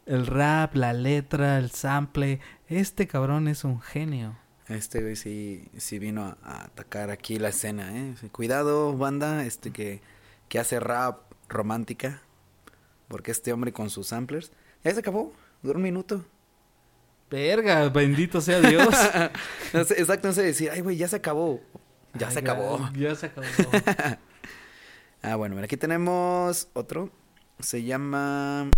El 0.07 0.25
rap, 0.25 0.75
la 0.75 0.93
letra, 0.93 1.59
el 1.59 1.69
sample. 1.69 2.39
Este 2.67 3.05
cabrón 3.05 3.47
es 3.47 3.63
un 3.63 3.81
genio. 3.81 4.35
Este 4.67 5.03
güey 5.03 5.15
sí, 5.15 5.69
sí 5.77 5.99
vino 5.99 6.23
a, 6.23 6.37
a 6.43 6.63
atacar 6.63 7.11
aquí 7.11 7.37
la 7.37 7.49
escena, 7.49 7.95
¿eh? 7.95 8.15
Cuidado, 8.31 8.97
banda, 8.97 9.45
este 9.45 9.71
que, 9.71 10.01
que 10.49 10.57
hace 10.57 10.79
rap 10.79 11.19
romántica. 11.49 12.23
Porque 13.09 13.29
este 13.29 13.53
hombre 13.53 13.73
con 13.73 13.91
sus 13.91 14.07
samplers. 14.07 14.51
Ya 14.83 14.91
se 14.91 15.01
acabó, 15.01 15.33
duró 15.61 15.77
un 15.77 15.83
minuto. 15.83 16.25
Verga, 17.29 17.89
bendito 17.89 18.41
sea 18.41 18.61
Dios. 18.61 18.87
No 19.73 19.83
sé, 19.83 19.99
exacto, 19.99 20.29
no 20.29 20.33
sé 20.33 20.43
decir, 20.43 20.69
ay, 20.71 20.79
güey, 20.81 20.95
ya 20.95 21.07
se 21.09 21.17
acabó. 21.17 21.59
Ya 22.13 22.27
Ay, 22.27 22.33
se 22.33 22.39
acabó. 22.39 22.89
Ya 22.93 23.15
se 23.15 23.25
acabó. 23.27 23.47
Ah, 25.23 25.35
bueno, 25.35 25.55
mira, 25.55 25.65
aquí 25.65 25.75
tenemos 25.77 26.69
otro. 26.73 27.09
Se 27.59 27.83
llama 27.83 28.69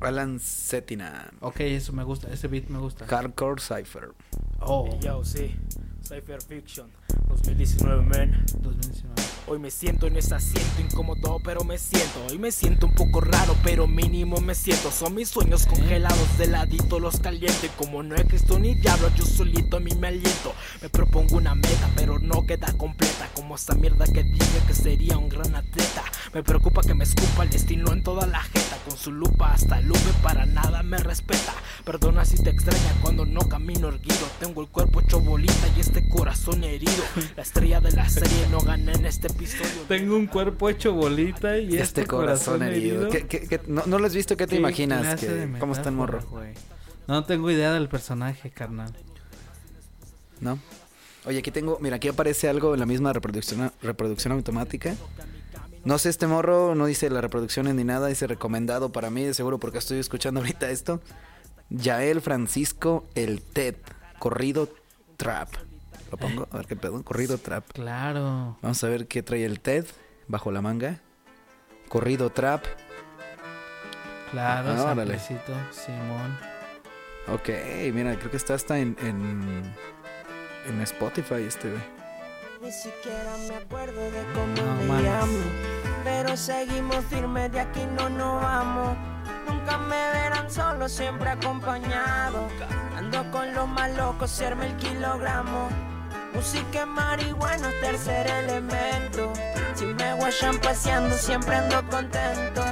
Alan 0.00 0.40
Cetina. 0.40 1.30
ok, 1.40 1.60
eso 1.60 1.92
me 1.92 2.02
gusta. 2.04 2.32
Ese 2.32 2.48
beat 2.48 2.68
me 2.68 2.78
gusta. 2.78 3.06
Hardcore 3.06 3.60
Cypher. 3.60 4.12
Oh, 4.60 4.98
Yo, 5.00 5.22
sí, 5.24 5.54
Cypher 6.02 6.40
Fiction, 6.42 6.90
2019, 7.28 8.02
man. 8.02 8.44
2019. 8.60 9.27
Hoy 9.50 9.58
me 9.58 9.70
siento 9.70 10.06
en 10.06 10.18
ese 10.18 10.34
asiento 10.34 10.82
incómodo, 10.82 11.40
pero 11.42 11.64
me 11.64 11.78
siento. 11.78 12.22
Hoy 12.28 12.36
me 12.36 12.52
siento 12.52 12.86
un 12.86 12.92
poco 12.92 13.22
raro, 13.22 13.56
pero 13.64 13.86
mínimo 13.86 14.42
me 14.42 14.54
siento. 14.54 14.90
Son 14.90 15.14
mis 15.14 15.30
sueños 15.30 15.64
congelados, 15.64 16.36
de 16.36 16.48
ladito 16.48 17.00
los 17.00 17.18
caliento. 17.18 17.64
Y 17.64 17.70
como 17.70 18.02
no 18.02 18.14
existo 18.16 18.58
ni 18.58 18.74
diablo, 18.74 19.08
yo 19.16 19.24
solito 19.24 19.78
a 19.78 19.80
mí 19.80 19.92
me 19.98 20.08
aliento. 20.08 20.52
Me 20.82 20.90
propongo 20.90 21.38
una 21.38 21.54
meta, 21.54 21.88
pero 21.96 22.18
no 22.18 22.44
queda 22.44 22.74
completa. 22.74 23.30
Como 23.34 23.54
esa 23.54 23.74
mierda 23.74 24.04
que 24.04 24.22
dije 24.22 24.60
que 24.66 24.74
sería 24.74 25.16
un 25.16 25.30
gran 25.30 25.56
atleta. 25.56 26.04
Me 26.34 26.42
preocupa 26.42 26.82
que 26.82 26.92
me 26.92 27.04
escupa 27.04 27.44
el 27.44 27.48
destino 27.48 27.90
en 27.94 28.02
toda 28.02 28.26
la 28.26 28.42
jeta. 28.42 28.76
Con 28.86 28.98
su 28.98 29.12
lupa 29.12 29.54
hasta 29.54 29.78
el 29.78 29.90
V 29.90 29.98
para 30.22 30.44
nada 30.44 30.82
me 30.82 30.98
respeta. 30.98 31.54
Perdona 31.86 32.26
si 32.26 32.36
te 32.36 32.50
extraña 32.50 32.92
cuando 33.00 33.24
no 33.24 33.48
camino 33.48 33.88
erguido. 33.88 34.28
Tengo 34.40 34.60
el 34.60 34.68
cuerpo 34.68 35.00
hecho 35.00 35.20
bolita 35.20 35.68
y 35.74 35.80
este 35.80 36.06
corazón 36.06 36.64
herido. 36.64 37.02
La 37.36 37.42
estrella 37.42 37.80
de 37.80 37.92
la 37.92 38.06
serie 38.10 38.46
no 38.50 38.60
gané 38.60 38.92
en 38.92 39.06
este 39.06 39.37
Tengo 39.88 40.16
un 40.16 40.26
cuerpo 40.26 40.68
hecho 40.68 40.92
bolita 40.92 41.58
y 41.58 41.76
Este, 41.76 42.06
corazón, 42.06 42.62
herido. 42.62 43.08
¿Qué- 43.08 43.26
qué- 43.26 43.46
qué- 43.48 43.60
no, 43.66 43.82
no 43.86 43.98
lo 43.98 44.06
has 44.06 44.14
visto? 44.14 44.36
¿Qué 44.36 44.46
te 44.46 44.50
¿Qué 44.56 44.56
imaginas? 44.60 45.18
que- 45.20 45.56
¿Cómo 45.58 45.72
está 45.72 45.88
el 45.88 45.94
morro? 45.94 46.20
No 47.06 47.24
tengo 47.24 47.50
idea 47.50 47.72
del 47.72 47.88
personaje, 47.88 48.50
carnal. 48.50 48.92
¿No? 50.40 50.58
Oye, 51.24 51.38
aquí 51.38 51.50
tengo, 51.50 51.78
mira, 51.80 51.96
aquí 51.96 52.08
aparece 52.08 52.48
algo 52.48 52.74
en 52.74 52.80
la 52.80 52.86
misma 52.86 53.12
reproducción, 53.12 53.72
reproducción 53.82 54.32
automática. 54.32 54.94
No 55.84 55.98
sé, 55.98 56.10
este 56.10 56.26
morro 56.26 56.74
no 56.74 56.86
dice 56.86 57.08
las 57.10 57.22
reproducciones 57.22 57.74
ni 57.74 57.84
nada, 57.84 58.08
dice 58.08 58.26
recomendado 58.26 58.90
para 58.92 59.10
mí, 59.10 59.24
de 59.24 59.34
seguro 59.34 59.58
porque 59.58 59.78
estoy 59.78 59.98
escuchando 59.98 60.40
ahorita 60.40 60.70
esto. 60.70 61.00
Yael 61.70 62.20
Francisco 62.20 63.06
El 63.14 63.40
Ted, 63.42 63.76
corrido 64.18 64.68
trap. 65.16 65.48
Lo 66.10 66.16
pongo, 66.16 66.48
a 66.50 66.56
ver 66.56 66.66
qué 66.66 66.76
pedo, 66.76 67.02
corrido 67.04 67.38
trap. 67.38 67.64
Claro. 67.72 68.56
Vamos 68.62 68.82
a 68.84 68.88
ver 68.88 69.06
qué 69.08 69.22
trae 69.22 69.44
el 69.44 69.60
Ted 69.60 69.84
bajo 70.26 70.50
la 70.50 70.62
manga. 70.62 71.00
Corrido 71.88 72.30
trap. 72.30 72.64
Claro, 74.30 74.70
Ah, 74.70 74.94
Simón. 75.70 76.38
Ok, 77.28 77.48
mira, 77.92 78.14
creo 78.18 78.30
que 78.30 78.36
está 78.36 78.54
hasta 78.54 78.78
en, 78.78 78.96
en, 79.00 79.74
en 80.66 80.80
Spotify 80.82 81.42
este, 81.46 81.70
güey. 81.70 81.82
Ni 82.62 82.72
siquiera 82.72 83.36
me 83.48 83.54
acuerdo 83.56 84.00
de 84.10 84.22
cómo 84.34 84.54
No, 84.54 84.74
me 84.76 84.84
mames. 84.86 85.04
llamo. 85.04 85.38
Pero 86.04 86.36
seguimos 86.36 87.04
firmes, 87.06 87.52
de 87.52 87.60
aquí 87.60 87.86
no 87.96 88.08
nos 88.08 88.42
vamos. 88.42 88.96
Nunca 89.48 89.78
me 89.78 89.96
verán 90.12 90.50
solo, 90.50 90.88
siempre 90.88 91.30
acompañado. 91.30 92.48
Ando 92.96 93.30
con 93.30 93.54
los 93.54 93.68
más 93.68 93.94
locos, 93.96 94.30
serme 94.30 94.66
el 94.66 94.76
kilogramo. 94.76 95.68
Música 96.38 96.86
marihuana, 96.86 97.68
tercer 97.80 98.28
elemento. 98.28 99.32
Si 99.74 99.86
me 99.86 100.14
guayan 100.14 100.56
paseando, 100.60 101.16
siempre 101.16 101.56
ando 101.56 101.82
contento. 101.90 102.62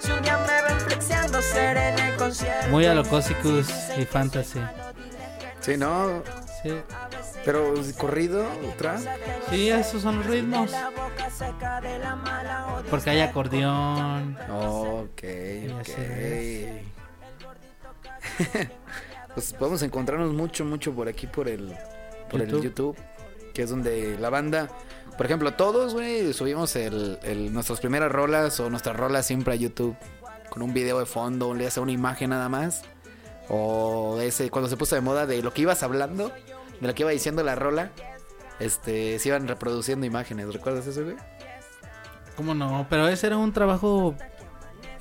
Si 0.00 0.10
un 0.10 0.22
día 0.22 0.36
me 0.38 0.60
ven 0.68 0.80
flexiando, 0.80 1.40
seré 1.40 1.90
en 1.90 1.98
el 2.00 2.16
concierto. 2.16 2.68
Muy 2.70 2.84
a 2.84 2.94
lo 2.94 3.04
Cosicus 3.04 3.68
y 3.96 4.04
Fantasy. 4.06 4.58
Sí, 5.60 5.76
¿no? 5.76 6.24
Sí. 6.64 6.72
Pero 7.44 7.72
corrido, 7.96 8.44
trap. 8.76 8.98
Sí, 9.50 9.70
esos 9.70 10.02
son 10.02 10.16
los 10.16 10.26
ritmos. 10.26 10.72
Porque 12.90 13.10
hay 13.10 13.20
acordeón. 13.20 14.36
Ok, 14.50 15.22
ok. 15.78 15.90
pues 19.34 19.52
podemos 19.52 19.80
encontrarnos 19.82 20.32
mucho, 20.32 20.64
mucho 20.64 20.92
por 20.92 21.06
aquí, 21.06 21.28
por 21.28 21.46
el, 21.46 21.72
por 22.32 22.40
YouTube. 22.40 22.56
el 22.58 22.62
YouTube, 22.64 22.96
que 23.54 23.62
es 23.62 23.70
donde 23.70 24.16
la 24.18 24.30
banda, 24.30 24.68
por 25.16 25.26
ejemplo, 25.26 25.52
todos, 25.54 25.92
güey, 25.94 26.32
subimos 26.32 26.74
el, 26.76 27.18
el- 27.22 27.52
nuestras 27.52 27.80
primeras 27.80 28.10
rolas 28.10 28.58
o 28.60 28.68
nuestras 28.70 28.96
rolas 28.96 29.26
siempre 29.26 29.52
a 29.54 29.56
YouTube, 29.56 29.94
con 30.50 30.62
un 30.62 30.74
video 30.74 30.98
de 30.98 31.06
fondo, 31.06 31.54
le 31.54 31.66
hace 31.66 31.80
una 31.80 31.92
imagen 31.92 32.30
nada 32.30 32.48
más, 32.48 32.82
o 33.48 34.18
ese, 34.20 34.50
cuando 34.50 34.68
se 34.68 34.76
puso 34.76 34.94
de 34.94 35.00
moda 35.00 35.26
de 35.26 35.42
lo 35.42 35.52
que 35.52 35.62
ibas 35.62 35.82
hablando, 35.82 36.32
de 36.80 36.86
lo 36.86 36.94
que 36.94 37.02
iba 37.02 37.10
diciendo 37.10 37.42
la 37.42 37.54
rola, 37.54 37.90
este, 38.60 39.18
se 39.18 39.28
iban 39.28 39.48
reproduciendo 39.48 40.06
imágenes, 40.06 40.52
¿recuerdas 40.52 40.86
eso, 40.86 41.04
güey? 41.04 41.16
¿Cómo 42.36 42.54
no? 42.54 42.86
Pero 42.88 43.08
ese 43.08 43.26
era 43.26 43.36
un 43.36 43.52
trabajo 43.52 44.14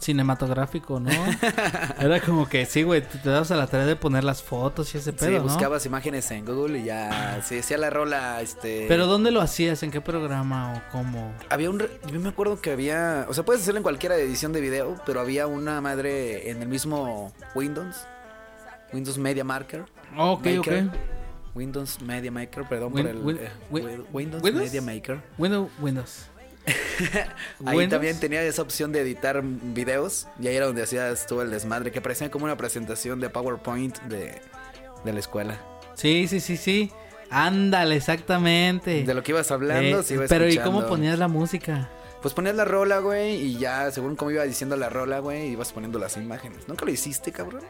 cinematográfico, 0.02 1.00
¿no? 1.00 1.10
Era 2.00 2.20
como 2.22 2.50
que 2.50 2.66
sí, 2.66 2.84
güey, 2.84 3.02
te, 3.02 3.30
das 3.30 3.52
a 3.52 3.56
la 3.56 3.68
tarea 3.68 3.86
de 3.86 3.96
poner 3.96 4.24
las 4.24 4.42
fotos 4.44 4.94
y 4.94 4.98
ese 4.98 5.14
pedo, 5.14 5.30
sí, 5.30 5.36
¿no? 5.36 5.44
buscabas 5.44 5.86
imágenes 5.86 6.30
en 6.32 6.46
Google 6.46 6.80
y 6.80 6.86
ya 6.86 7.40
se 7.44 7.56
decía 7.56 7.78
la 7.78 7.90
rola, 7.90 8.42
este... 8.42 8.86
Pero 8.88 9.06
¿dónde 9.08 9.32
lo 9.32 9.42
hacías? 9.42 9.82
¿En 9.84 9.92
qué 9.92 10.02
programa 10.02 10.74
o 10.74 10.92
cómo? 10.92 11.32
Había 11.50 11.70
un... 11.70 11.80
re- 11.80 12.00
Yo 12.12 12.20
me 12.20 12.30
acuerdo 12.30 12.60
que 12.60 12.72
había... 12.72 13.26
O 13.30 13.34
sea, 13.34 13.46
puedes 13.46 13.62
hacerlo 13.62 13.78
en 13.78 13.84
cualquier 13.84 14.12
edición 14.14 14.52
de 14.54 14.62
video, 14.62 14.96
pero 15.06 15.22
había 15.22 15.48
una 15.48 15.80
madre 15.82 16.50
en 16.50 16.62
el 16.62 16.68
mismo 16.68 17.32
Windows. 17.56 17.96
Windows 18.94 19.18
Media 19.18 19.44
Maker. 19.44 19.86
Ok, 20.18 20.46
Maker. 20.46 20.86
ok. 20.88 20.94
Windows 21.54 22.02
Media 22.02 22.32
Maker, 22.32 22.64
perdón 22.68 22.94
Win- 22.94 23.02
por 23.06 23.12
el... 23.12 23.22
win- 23.24 23.38
eh, 23.40 23.50
win- 23.70 23.86
Wi- 23.86 24.06
Windows, 24.14 24.44
Windows? 24.44 24.64
Media 24.66 24.82
Maker. 24.82 25.22
Windows. 25.38 25.70
Windows. 25.80 26.26
Ahí 27.66 27.88
también 27.88 28.20
tenía 28.20 28.44
esa 28.44 28.62
opción 28.62 28.92
de 28.92 29.02
editar 29.02 29.42
videos. 29.44 30.28
Y 30.40 30.48
ahí 30.48 30.56
era 30.56 30.68
donde 30.68 30.84
hacías 30.84 31.26
todo 31.26 31.42
el 31.42 31.52
desmadre, 31.52 31.92
que 31.92 32.02
parecía 32.02 32.30
como 32.30 32.46
una 32.46 32.58
presentación 32.58 33.20
de 33.20 33.30
PowerPoint 33.30 33.98
de, 34.04 34.42
de 35.04 35.14
la 35.14 35.20
escuela. 35.20 35.60
Sí, 35.96 36.28
sí, 36.28 36.40
sí, 36.40 36.58
sí. 36.58 36.92
Ándale, 37.30 37.96
exactamente. 37.96 39.04
De 39.04 39.14
lo 39.14 39.24
que 39.24 39.32
ibas 39.32 39.52
hablando, 39.52 40.02
Eh, 40.02 40.06
iba 40.10 40.26
pero 40.28 40.48
¿y 40.50 40.58
cómo 40.58 40.86
ponías 40.88 41.18
la 41.18 41.28
música? 41.28 41.90
Pues 42.22 42.34
ponías 42.34 42.56
la 42.56 42.66
rola, 42.66 43.00
güey, 43.00 43.36
y 43.36 43.58
ya, 43.58 43.90
según 43.90 44.16
cómo 44.16 44.30
iba 44.32 44.44
diciendo 44.44 44.76
la 44.76 44.90
rola, 44.90 45.20
güey, 45.20 45.48
ibas 45.48 45.72
poniendo 45.72 45.98
las 45.98 46.18
imágenes. 46.18 46.68
¿Nunca 46.68 46.86
lo 46.86 46.92
hiciste, 46.92 47.32
cabrón? 47.32 47.64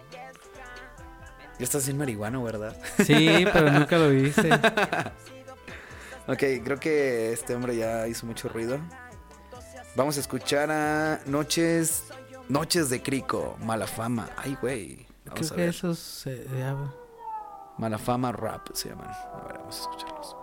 Ya 1.57 1.63
estás 1.63 1.83
sin 1.83 1.97
marihuano, 1.97 2.43
¿verdad? 2.43 2.75
Sí, 3.05 3.45
pero 3.53 3.71
nunca 3.71 3.97
lo 3.97 4.11
hice. 4.11 4.49
ok, 6.27 6.63
creo 6.63 6.79
que 6.79 7.31
este 7.33 7.55
hombre 7.55 7.75
ya 7.75 8.07
hizo 8.07 8.25
mucho 8.25 8.49
ruido. 8.49 8.77
Vamos 9.95 10.17
a 10.17 10.19
escuchar 10.21 10.71
a 10.71 11.19
Noches... 11.25 12.05
Noches 12.49 12.89
de 12.89 13.01
Crico, 13.01 13.55
Mala 13.63 13.87
Fama. 13.87 14.29
Ay, 14.35 14.57
güey. 14.61 15.07
Creo 15.23 15.47
a 15.51 15.55
que 15.55 15.67
esos... 15.67 16.25
eh, 16.27 16.45
ya- 16.57 16.75
Mala 17.77 17.97
Fama 17.97 18.31
Rap 18.31 18.67
se 18.73 18.89
llaman. 18.89 19.07
A 19.09 19.47
ver, 19.47 19.57
vamos 19.59 19.77
a 19.77 19.81
escucharlos. 19.81 20.35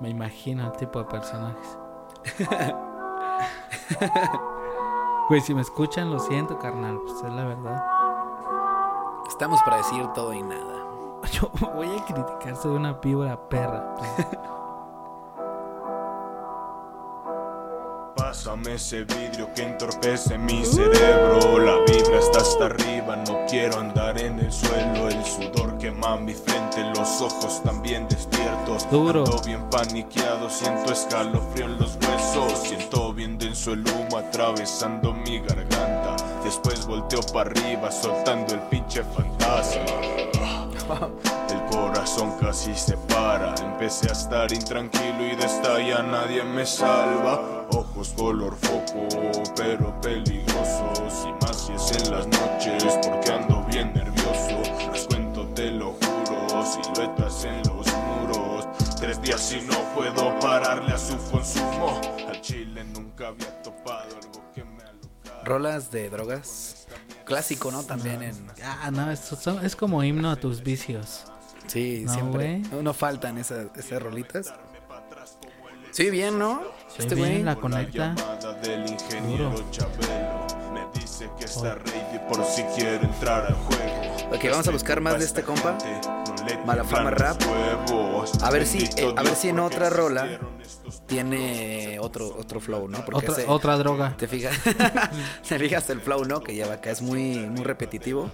Me 0.00 0.10
imagino 0.10 0.64
el 0.66 0.72
tipo 0.72 0.98
de 1.00 1.04
personajes. 1.06 1.78
Güey, 5.28 5.42
si 5.42 5.52
me 5.54 5.60
escuchan, 5.60 6.10
lo 6.10 6.18
siento, 6.20 6.58
carnal. 6.58 6.98
Pues 7.04 7.16
es 7.22 7.30
la 7.32 7.44
verdad. 7.44 7.82
Estamos 9.38 9.62
para 9.62 9.76
decir 9.76 10.04
todo 10.16 10.34
y 10.34 10.42
nada. 10.42 10.84
Yo 11.32 11.48
voy 11.60 11.86
a 11.96 12.04
criticar, 12.04 12.56
soy 12.60 12.74
una 12.74 12.94
víbora 12.94 13.38
perra. 13.48 13.94
Pásame 18.16 18.74
ese 18.74 19.04
vidrio 19.04 19.48
que 19.54 19.62
entorpece 19.62 20.36
mi 20.36 20.64
cerebro. 20.64 21.56
La 21.60 21.76
vibra 21.86 22.18
está 22.18 22.40
hasta 22.40 22.64
arriba, 22.66 23.14
no 23.28 23.46
quiero 23.48 23.78
andar 23.78 24.20
en 24.20 24.40
el 24.40 24.50
suelo. 24.50 25.06
El 25.08 25.24
sudor 25.24 25.78
quema 25.78 26.16
mi 26.16 26.34
frente, 26.34 26.82
los 26.96 27.22
ojos 27.22 27.62
también 27.62 28.08
despiertos. 28.08 28.90
Duro. 28.90 29.24
Ando 29.24 29.40
bien 29.44 29.70
paniqueado, 29.70 30.50
siento 30.50 30.92
escalofrío 30.92 31.66
en 31.66 31.78
los 31.78 31.94
huesos. 31.94 32.58
Siento 32.58 33.14
bien 33.14 33.38
denso 33.38 33.72
el 33.72 33.84
humo 33.86 34.18
atravesando 34.18 35.12
mi 35.12 35.38
garganta. 35.38 35.97
Después 36.48 36.86
volteo 36.86 37.20
para 37.30 37.50
arriba, 37.50 37.92
soltando 37.92 38.54
el 38.54 38.60
pinche 38.70 39.04
fantasma. 39.04 39.82
El 41.50 41.60
corazón 41.70 42.32
casi 42.40 42.74
se 42.74 42.96
para. 42.96 43.54
Empecé 43.56 44.08
a 44.08 44.12
estar 44.12 44.50
intranquilo 44.50 45.26
y 45.30 45.36
de 45.36 45.44
esta 45.44 45.78
ya 45.78 46.02
nadie 46.02 46.42
me 46.44 46.64
salva. 46.64 47.66
Ojos 47.72 48.14
color 48.16 48.56
foco, 48.56 49.08
pero 49.56 50.00
peligrosos. 50.00 51.26
Y 51.26 51.44
más 51.44 51.66
si 51.66 51.74
es 51.74 52.02
en 52.02 52.12
las 52.12 52.26
noches, 52.26 52.98
porque 53.06 53.30
ando 53.30 53.62
bien 53.64 53.92
nervioso. 53.92 54.90
Les 54.90 55.06
cuento, 55.06 55.46
te 55.48 55.70
lo 55.70 55.92
juro, 56.00 56.64
siluetas 56.64 57.44
en 57.44 57.58
los 57.58 57.86
muros. 57.94 58.66
Tres 58.98 59.20
días 59.20 59.52
y 59.52 59.60
no 59.66 59.77
Rolas 65.48 65.90
de 65.90 66.10
drogas. 66.10 66.86
Clásico, 67.24 67.70
¿no? 67.70 67.82
También 67.82 68.22
en... 68.22 68.46
Ah, 68.64 68.90
no, 68.90 69.10
es, 69.10 69.20
son- 69.20 69.64
es 69.64 69.74
como 69.76 70.02
himno 70.04 70.30
a 70.30 70.36
tus 70.36 70.62
vicios. 70.62 71.24
Sí, 71.66 72.02
No, 72.06 72.12
siempre. 72.14 72.62
güey. 72.70 72.82
No 72.82 72.94
faltan 72.94 73.38
esas, 73.38 73.66
esas 73.76 74.02
rolitas. 74.02 74.52
Sí, 75.90 76.10
bien, 76.10 76.38
¿no? 76.38 76.60
Sí, 76.88 76.96
este 77.00 77.14
bien, 77.14 77.28
güey. 77.30 77.42
la 77.42 77.56
Con 77.56 77.70
la 77.72 77.78
conecta. 77.78 78.14
llamada 78.14 78.52
del 78.60 78.90
ingeniero 78.90 79.50
Duro. 79.50 79.70
Chabelo. 79.70 80.46
Me 80.72 80.86
dice 81.00 81.28
que 81.38 81.44
está 81.44 81.74
ready 81.76 82.18
por 82.28 82.44
si 82.44 82.62
quiere 82.76 82.96
entrar 83.04 83.46
al 83.46 83.54
juego. 83.54 84.16
Ok, 84.32 84.44
vamos 84.50 84.68
a 84.68 84.70
buscar 84.70 85.00
más 85.00 85.18
de 85.18 85.24
este 85.24 85.42
compa. 85.42 85.76
Mala 86.66 86.84
Fama 86.84 87.04
Malafama 87.04 87.10
Rap. 87.10 87.40
A 88.42 88.50
ver 88.50 88.66
si, 88.66 88.84
eh, 88.96 89.12
a 89.16 89.22
ver 89.22 89.34
si 89.34 89.48
en 89.48 89.58
otra 89.58 89.90
rola 89.90 90.38
tiene 91.06 91.98
otro, 92.00 92.34
otro 92.38 92.60
flow, 92.60 92.88
¿no? 92.88 93.04
Porque 93.04 93.18
Otra, 93.30 93.42
ese- 93.42 93.50
otra 93.50 93.76
droga. 93.78 94.14
Te 94.16 94.28
fijas, 94.28 94.54
te 95.48 95.58
fijas 95.58 95.88
el 95.90 96.00
flow, 96.00 96.24
¿no? 96.24 96.40
Que 96.42 96.54
lleva 96.54 96.74
acá 96.74 96.90
es 96.90 97.00
muy, 97.02 97.36
muy 97.48 97.64
repetitivo. 97.64 98.30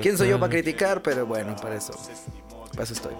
¿Quién 0.00 0.18
soy 0.18 0.28
yo 0.30 0.40
para 0.40 0.50
criticar? 0.50 1.02
Pero 1.02 1.26
bueno, 1.26 1.54
para 1.56 1.76
eso, 1.76 1.92
para 2.72 2.82
eso 2.82 2.94
estoy. 2.94 3.14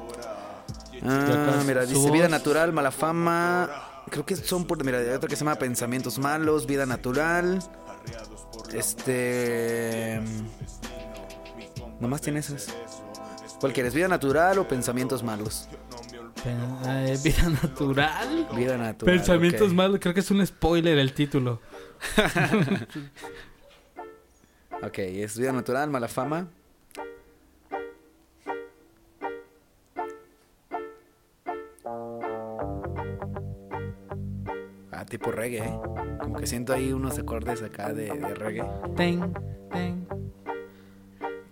Ah, 1.04 1.62
mira, 1.66 1.84
dice 1.84 2.10
vida 2.10 2.28
natural, 2.28 2.72
mala 2.72 2.90
fama. 2.90 3.70
Creo 4.10 4.24
que 4.24 4.36
son 4.36 4.64
por, 4.66 4.82
mira, 4.84 4.98
hay 4.98 5.08
otro 5.10 5.28
que 5.28 5.36
se 5.36 5.44
llama 5.44 5.56
pensamientos 5.56 6.18
malos, 6.18 6.66
vida 6.66 6.86
natural. 6.86 7.60
Este, 8.72 9.95
nomás 12.00 12.20
tiene 12.20 12.40
esas. 12.40 12.74
¿Cuál 13.60 13.72
quieres? 13.72 13.94
¿Vida 13.94 14.08
natural 14.08 14.58
o 14.58 14.68
pensamientos 14.68 15.22
malos? 15.22 15.68
Eh, 16.44 17.18
vida 17.24 17.48
natural. 17.48 18.48
Vida 18.54 18.76
natural. 18.76 19.16
Pensamientos 19.16 19.72
malos. 19.72 19.98
Creo 20.00 20.14
que 20.14 20.20
es 20.20 20.30
un 20.30 20.46
spoiler 20.46 20.98
el 20.98 21.12
título. 21.12 21.60
Ok, 24.82 24.98
es 24.98 25.38
vida 25.38 25.52
natural, 25.52 25.88
mala 25.90 26.06
fama. 26.06 26.48
Ah, 34.92 35.04
tipo 35.04 35.30
reggae, 35.32 35.58
¿eh? 35.58 35.78
Como 36.20 36.38
que 36.38 36.46
siento 36.46 36.72
ahí 36.72 36.92
unos 36.92 37.18
acordes 37.18 37.62
acá 37.62 37.92
de, 37.92 38.10
de 38.10 38.34
reggae. 38.34 38.64
Ten, 38.96 39.32
ten. 39.70 40.06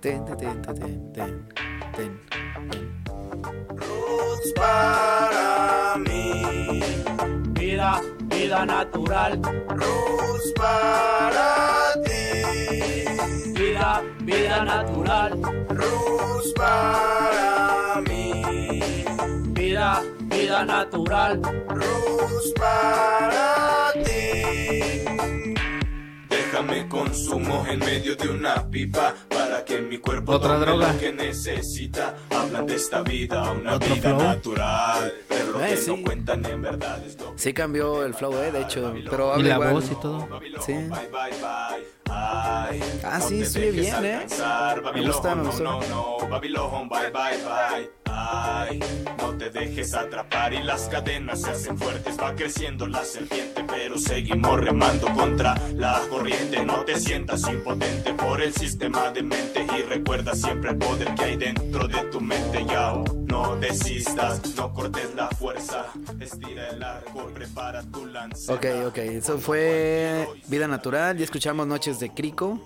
Ten, 0.05 0.23
ten, 0.27 0.37
ten, 0.37 1.12
ten, 1.14 1.49
ten. 1.97 2.21
Roots 3.71 4.53
para 4.55 5.97
mí. 5.97 6.83
Vida, 7.55 8.03
vida 8.29 8.67
natural. 8.67 9.40
Roots 9.71 10.53
para 10.61 11.95
ti. 12.05 13.55
Vida, 13.55 14.03
vida 14.21 14.64
natural. 14.67 15.40
Roots 15.71 16.53
para 16.53 18.03
mí. 18.07 18.83
Vida, 19.55 20.03
vida 20.21 20.64
natural. 20.67 21.40
Roots 21.69 22.53
para 22.61 23.93
ti. 24.05 25.01
Déjame 26.29 26.88
consumo 26.90 27.64
en 27.67 27.79
medio 27.79 28.14
de 28.17 28.29
una 28.29 28.69
pipa 28.71 29.14
para 29.64 29.81
que 29.81 29.81
mi 29.83 29.98
cuerpo 29.98 30.33
Otra 30.33 30.59
droga. 30.59 30.92
lo 30.92 30.98
que 30.98 31.12
necesita. 31.12 32.14
Hablan 32.31 32.66
de 32.66 32.74
esta 32.77 33.03
vida, 33.03 33.50
una 33.53 33.74
Otro 33.77 33.94
vida 33.94 34.09
flow. 34.11 34.22
natural. 34.22 35.12
Pero 35.29 35.53
lo 35.53 35.64
Eh, 35.64 35.68
que 35.70 35.77
sí. 35.77 35.90
no 35.96 36.03
cuentan 36.03 36.44
en 36.46 36.62
verdad 36.62 37.05
es 37.05 37.18
lo 37.18 37.33
Sí 37.37 37.53
cambió 37.53 38.05
el 38.05 38.14
flow, 38.14 38.35
eh, 38.42 38.53
de 38.53 38.62
hecho. 38.62 38.92
Pero 39.11 39.38
Y 39.38 39.42
la 39.42 39.55
igual. 39.55 39.72
voz 39.74 39.90
y 39.90 39.94
todo. 39.96 40.29
Sí. 40.64 40.72
Bye, 40.72 40.88
bye, 40.88 41.31
bye. 41.40 42.04
Ay, 42.16 42.81
Ah, 43.05 43.18
no 43.18 43.29
sí, 43.29 43.38
dejes 43.38 43.74
bien, 43.74 44.05
¿eh? 44.05 44.14
alcanzar, 44.14 44.77
Me 44.77 44.83
Babilón, 44.83 45.12
gusta, 45.12 45.35
me 45.35 45.42
no, 45.42 45.48
gustó. 45.50 45.64
No, 45.64 45.81
no, 46.20 46.29
Babilón, 46.29 46.88
bye, 46.88 47.11
bye, 47.11 47.38
bye. 47.44 47.90
Ay, 48.07 48.79
no 49.18 49.37
te 49.37 49.50
dejes 49.50 49.92
atrapar 49.94 50.55
y 50.55 50.62
las 50.62 50.83
cadenas 50.88 51.42
se 51.42 51.50
hacen 51.50 51.77
fuertes. 51.77 52.16
Va 52.20 52.35
creciendo 52.35 52.87
la 52.87 53.05
serpiente, 53.05 53.64
pero 53.64 53.98
seguimos 53.98 54.61
remando 54.61 55.09
contra 55.14 55.55
la 55.74 56.00
corriente. 56.09 56.64
No 56.64 56.85
te 56.85 56.98
sientas 56.98 57.42
impotente 57.48 58.14
por 58.14 58.40
el 58.40 58.55
sistema 58.55 59.11
de 59.11 59.22
mente 59.22 59.66
y 59.77 59.83
recuerda 59.83 60.35
siempre 60.35 60.70
el 60.70 60.79
poder 60.79 61.12
que 61.14 61.24
hay 61.24 61.37
dentro 61.37 61.88
de 61.88 61.98
tu 62.05 62.20
mente. 62.20 62.64
Ya, 62.66 62.94
no 63.27 63.57
desistas, 63.57 64.40
no 64.57 64.72
cortes 64.72 65.12
la 65.16 65.29
fuerza. 65.29 65.87
Estira 66.20 66.68
el 66.70 66.83
arco, 66.83 67.27
prepara 67.35 67.83
tu 67.83 68.07
lanza. 68.07 68.55
Ok, 68.55 68.66
ok. 68.87 68.98
Eso 68.98 69.38
fue 69.38 70.27
Vida 70.46 70.68
Natural. 70.68 71.16
Ya 71.18 71.24
escuchamos 71.24 71.66
Noches 71.66 71.98
de 71.98 72.04
Crico. 72.11 72.61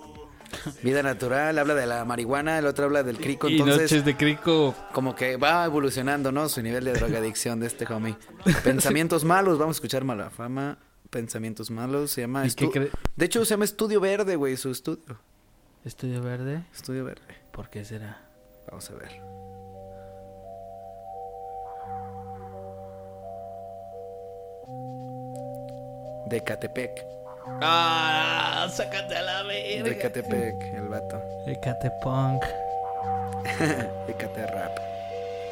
Vida 0.82 1.02
Natural 1.02 1.58
habla 1.58 1.74
de 1.74 1.86
la 1.86 2.04
marihuana, 2.06 2.58
el 2.58 2.66
otro 2.66 2.86
habla 2.86 3.02
del 3.02 3.18
crico. 3.18 3.48
Y 3.50 3.52
Entonces, 3.60 3.82
noches 3.92 4.04
de 4.06 4.16
crico. 4.16 4.74
como 4.92 5.14
que 5.14 5.36
va 5.36 5.64
evolucionando, 5.66 6.32
¿no? 6.32 6.48
Su 6.48 6.62
nivel 6.62 6.84
de 6.84 6.94
drogadicción 6.94 7.60
de 7.60 7.66
este 7.66 7.84
homie. 7.92 8.16
Pensamientos 8.64 9.24
malos, 9.24 9.58
vamos 9.58 9.76
a 9.76 9.78
escuchar 9.78 10.04
mala 10.04 10.30
fama. 10.30 10.78
Pensamientos 11.10 11.70
malos, 11.70 12.10
se 12.12 12.22
llama... 12.22 12.46
¿Y 12.46 12.50
qué 12.52 12.66
estu- 12.66 12.72
cre- 12.72 12.90
de 13.16 13.24
hecho, 13.26 13.44
se 13.44 13.50
llama 13.50 13.64
Estudio 13.66 14.00
Verde, 14.00 14.36
güey, 14.36 14.56
su 14.56 14.70
estudio. 14.70 15.18
Estudio 15.84 16.22
verde. 16.22 16.64
Estudio 16.74 17.04
Verde. 17.04 17.22
¿Por 17.52 17.68
qué 17.70 17.84
será? 17.84 18.20
Vamos 18.68 18.90
a 18.90 18.94
ver. 18.94 19.20
De 26.26 26.42
Catepec. 26.44 27.04
Ah, 27.60 28.66
sácate 28.70 29.16
a 29.16 29.22
la 29.22 29.42
De 29.44 29.98
Catepec, 30.00 30.74
el 30.74 30.88
vato. 30.88 31.20
Ecate 31.46 31.90
punk. 32.02 32.42
De 34.06 34.14
Cate 34.18 34.46
Rap. 34.46 34.78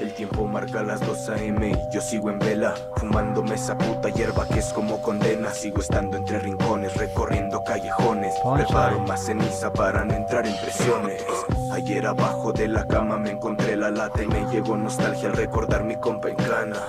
El 0.01 0.13
tiempo 0.13 0.47
marca 0.47 0.83
las 0.83 1.01
2 1.01 1.29
a.m. 1.31 1.71
y 1.71 1.95
yo 1.95 2.03
sigo 2.03 2.29
en 2.29 2.39
vela, 2.39 2.75
fumándome 2.97 3.55
esa 3.55 3.79
puta 3.79 4.11
hierba 4.11 4.47
que 4.47 4.59
es 4.59 4.73
como 4.75 5.01
condena. 5.01 5.51
Sigo 5.53 5.81
estando 5.81 6.19
entre 6.19 6.39
rincones, 6.39 6.95
recorriendo 6.97 7.65
callejones. 7.65 8.35
Preparo 8.55 9.01
más 9.01 9.25
ceniza 9.25 9.73
para 9.73 10.05
no 10.05 10.13
entrar 10.15 10.47
en 10.47 10.57
presiones. 10.59 11.25
Ayer 11.73 12.07
abajo 12.07 12.53
de 12.53 12.69
la 12.69 12.87
cama 12.87 13.17
me 13.17 13.31
encontré 13.31 13.75
la 13.75 13.91
lata 13.91 14.23
y 14.23 14.27
me 14.27 14.45
llegó 14.53 14.77
nostalgia 14.77 15.31
al 15.31 15.37
recordar 15.37 15.83
mi 15.85 15.97
compa 15.97 16.29
en 16.29 16.37
cana. 16.37 16.83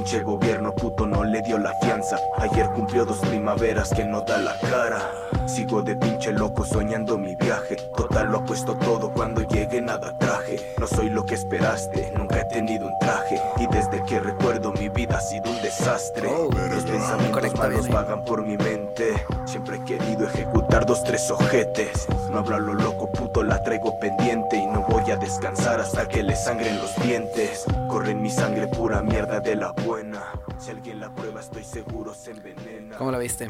Pinche 0.00 0.22
gobierno 0.22 0.72
puto 0.72 1.04
no 1.06 1.24
le 1.24 1.42
dio 1.42 1.58
la 1.58 1.74
fianza. 1.74 2.16
Ayer 2.38 2.70
cumplió 2.70 3.04
dos 3.04 3.18
primaveras 3.18 3.90
que 3.90 4.02
no 4.02 4.22
da 4.22 4.38
la 4.38 4.58
cara. 4.58 4.98
Sigo 5.46 5.82
de 5.82 5.94
pinche 5.94 6.32
loco 6.32 6.64
soñando 6.64 7.18
mi 7.18 7.36
viaje. 7.36 7.76
Total 7.94 8.28
lo 8.28 8.38
apuesto 8.38 8.74
todo 8.76 9.12
cuando 9.12 9.42
llegue 9.42 9.82
nada 9.82 10.16
traje. 10.16 10.58
No 10.78 10.86
soy 10.86 11.10
lo 11.10 11.26
que 11.26 11.34
esperaste, 11.34 12.12
nunca 12.16 12.40
he 12.40 12.44
tenido 12.46 12.86
un 12.86 12.98
traje. 12.98 13.42
Y 13.58 13.66
desde 13.66 14.02
que 14.04 14.20
recuerdo 14.20 14.72
mi 14.72 14.88
vida 14.88 15.18
ha 15.18 15.20
sido 15.20 15.50
un 15.50 15.60
desastre. 15.60 16.28
Oh, 16.28 16.48
Los 16.50 16.84
pensamientos 16.84 17.54
malos 17.58 17.88
vagan 17.90 18.24
por 18.24 18.42
mi 18.42 18.56
mente. 18.56 19.22
Siempre 19.44 19.76
he 19.76 19.84
querido 19.84 20.26
ejecutar 20.26 20.59
dos, 20.78 21.02
tres 21.02 21.30
ojetes. 21.30 22.06
No 22.30 22.38
hablo 22.38 22.56
a 22.56 22.60
lo 22.60 22.74
loco, 22.74 23.10
puto, 23.10 23.42
la 23.42 23.62
traigo 23.64 23.98
pendiente. 23.98 24.56
Y 24.56 24.66
no 24.66 24.86
voy 24.88 25.10
a 25.10 25.16
descansar 25.16 25.80
hasta 25.80 26.08
que 26.08 26.22
le 26.22 26.36
sangren 26.36 26.78
los 26.78 26.94
dientes. 27.02 27.64
Corre 27.88 28.12
en 28.12 28.22
mi 28.22 28.30
sangre 28.30 28.68
pura 28.68 29.02
mierda 29.02 29.40
de 29.40 29.56
la 29.56 29.72
buena. 29.72 30.22
Si 30.58 30.70
alguien 30.70 31.00
la 31.00 31.12
prueba, 31.14 31.40
estoy 31.40 31.64
seguro 31.64 32.14
se 32.14 32.30
envenena. 32.30 32.96
¿Cómo 32.96 33.10
la 33.10 33.18
viste? 33.18 33.48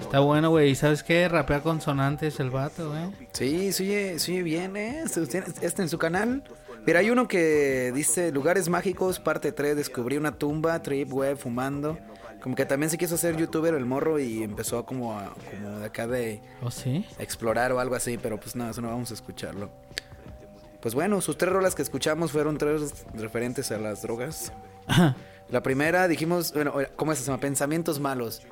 Está 0.00 0.20
bueno, 0.20 0.50
güey. 0.50 0.70
¿Y 0.70 0.74
sabes 0.74 1.02
qué? 1.02 1.28
Rapea 1.28 1.60
consonantes 1.60 2.40
el 2.40 2.50
vato, 2.50 2.90
güey. 2.90 3.28
Sí, 3.32 3.72
sí, 3.72 3.84
oye, 3.84 4.18
sí, 4.18 4.32
oye 4.32 4.42
bien, 4.42 4.76
¿eh? 4.76 5.02
Este, 5.04 5.44
este 5.60 5.82
en 5.82 5.88
su 5.88 5.98
canal. 5.98 6.42
Mira, 6.86 7.00
hay 7.00 7.10
uno 7.10 7.28
que 7.28 7.92
dice 7.94 8.32
Lugares 8.32 8.68
Mágicos, 8.68 9.20
parte 9.20 9.52
3, 9.52 9.76
descubrí 9.76 10.16
una 10.16 10.32
tumba, 10.32 10.80
trip, 10.82 11.12
web, 11.12 11.36
fumando. 11.36 11.96
Como 12.42 12.56
que 12.56 12.66
también 12.66 12.90
se 12.90 12.98
quiso 12.98 13.14
hacer 13.14 13.36
youtuber 13.36 13.74
el 13.74 13.86
morro 13.86 14.18
y 14.18 14.42
empezó 14.42 14.84
como, 14.84 15.16
a, 15.16 15.32
como 15.50 15.78
de 15.78 15.86
acá 15.86 16.06
de 16.08 16.40
¿Oh, 16.60 16.70
sí? 16.70 17.06
explorar 17.18 17.70
o 17.72 17.78
algo 17.78 17.94
así, 17.94 18.18
pero 18.18 18.40
pues 18.40 18.56
no, 18.56 18.68
eso 18.68 18.80
no 18.80 18.88
vamos 18.88 19.10
a 19.12 19.14
escucharlo. 19.14 19.70
Pues 20.80 20.94
bueno, 20.96 21.20
sus 21.20 21.38
tres 21.38 21.52
rolas 21.52 21.76
que 21.76 21.82
escuchamos 21.82 22.32
fueron 22.32 22.58
tres 22.58 23.04
referentes 23.14 23.70
a 23.70 23.78
las 23.78 24.02
drogas. 24.02 24.52
La 25.48 25.62
primera 25.62 26.08
dijimos, 26.08 26.52
bueno, 26.52 26.74
¿cómo 26.96 27.12
es? 27.12 27.20
Se 27.20 27.26
llama 27.26 27.38
Pensamientos 27.38 28.00
malos. 28.00 28.42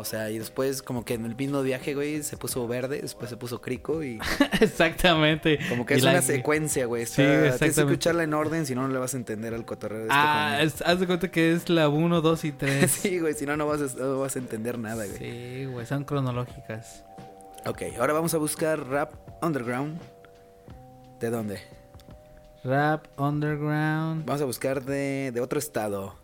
O 0.00 0.04
sea, 0.04 0.30
y 0.30 0.38
después 0.38 0.80
como 0.80 1.04
que 1.04 1.14
en 1.14 1.24
el 1.24 1.34
mismo 1.34 1.60
viaje, 1.60 1.92
güey, 1.94 2.22
se 2.22 2.36
puso 2.36 2.68
verde, 2.68 3.00
después 3.02 3.28
se 3.28 3.36
puso 3.36 3.60
crico 3.60 4.04
y 4.04 4.20
Exactamente. 4.60 5.58
como 5.68 5.84
que 5.84 5.94
Y 5.94 5.96
es 5.98 6.04
la- 6.04 6.12
una 6.12 6.22
secuencia, 6.22 6.86
güey. 6.86 7.04
Sí, 7.04 7.20
Está- 7.20 7.24
Tienes 7.24 7.40
que 7.42 7.46
exactamente. 7.66 7.92
escucharla 7.94 8.22
en 8.22 8.32
orden, 8.34 8.64
si 8.64 8.76
no, 8.76 8.82
no 8.86 8.94
le 8.94 8.98
vas 9.00 9.14
a 9.14 9.16
entender 9.16 9.54
al 9.54 9.64
cotorreo 9.64 9.98
de 9.98 10.04
este 10.04 10.14
Ah, 10.16 10.60
es- 10.62 10.82
haz 10.82 11.00
de 11.00 11.06
cuenta 11.08 11.30
que 11.32 11.52
es 11.52 11.68
la 11.68 11.88
1, 11.88 12.20
2 12.20 12.44
y 12.44 12.52
3. 12.52 12.88
Sí, 13.02 13.18
güey, 13.18 13.34
si 13.34 13.44
no, 13.44 13.56
no 13.56 13.66
vas, 13.66 13.80
a, 13.82 13.98
no 13.98 14.20
vas 14.20 14.36
a 14.36 14.38
entender 14.38 14.78
nada, 14.78 15.04
güey. 15.04 15.18
Sí, 15.18 15.64
güey, 15.66 15.84
son 15.84 16.04
cronológicas. 16.04 17.04
Ok, 17.66 17.82
ahora 17.98 18.12
vamos 18.12 18.32
a 18.34 18.38
buscar 18.38 18.78
rap 18.88 19.12
underground. 19.42 19.98
¿De 21.18 21.28
dónde? 21.30 21.58
Rap 22.62 23.06
Underground 23.18 24.24
Vamos 24.26 24.42
a 24.42 24.44
buscar 24.44 24.84
de, 24.84 25.30
de 25.34 25.40
otro 25.40 25.58
estado. 25.58 26.14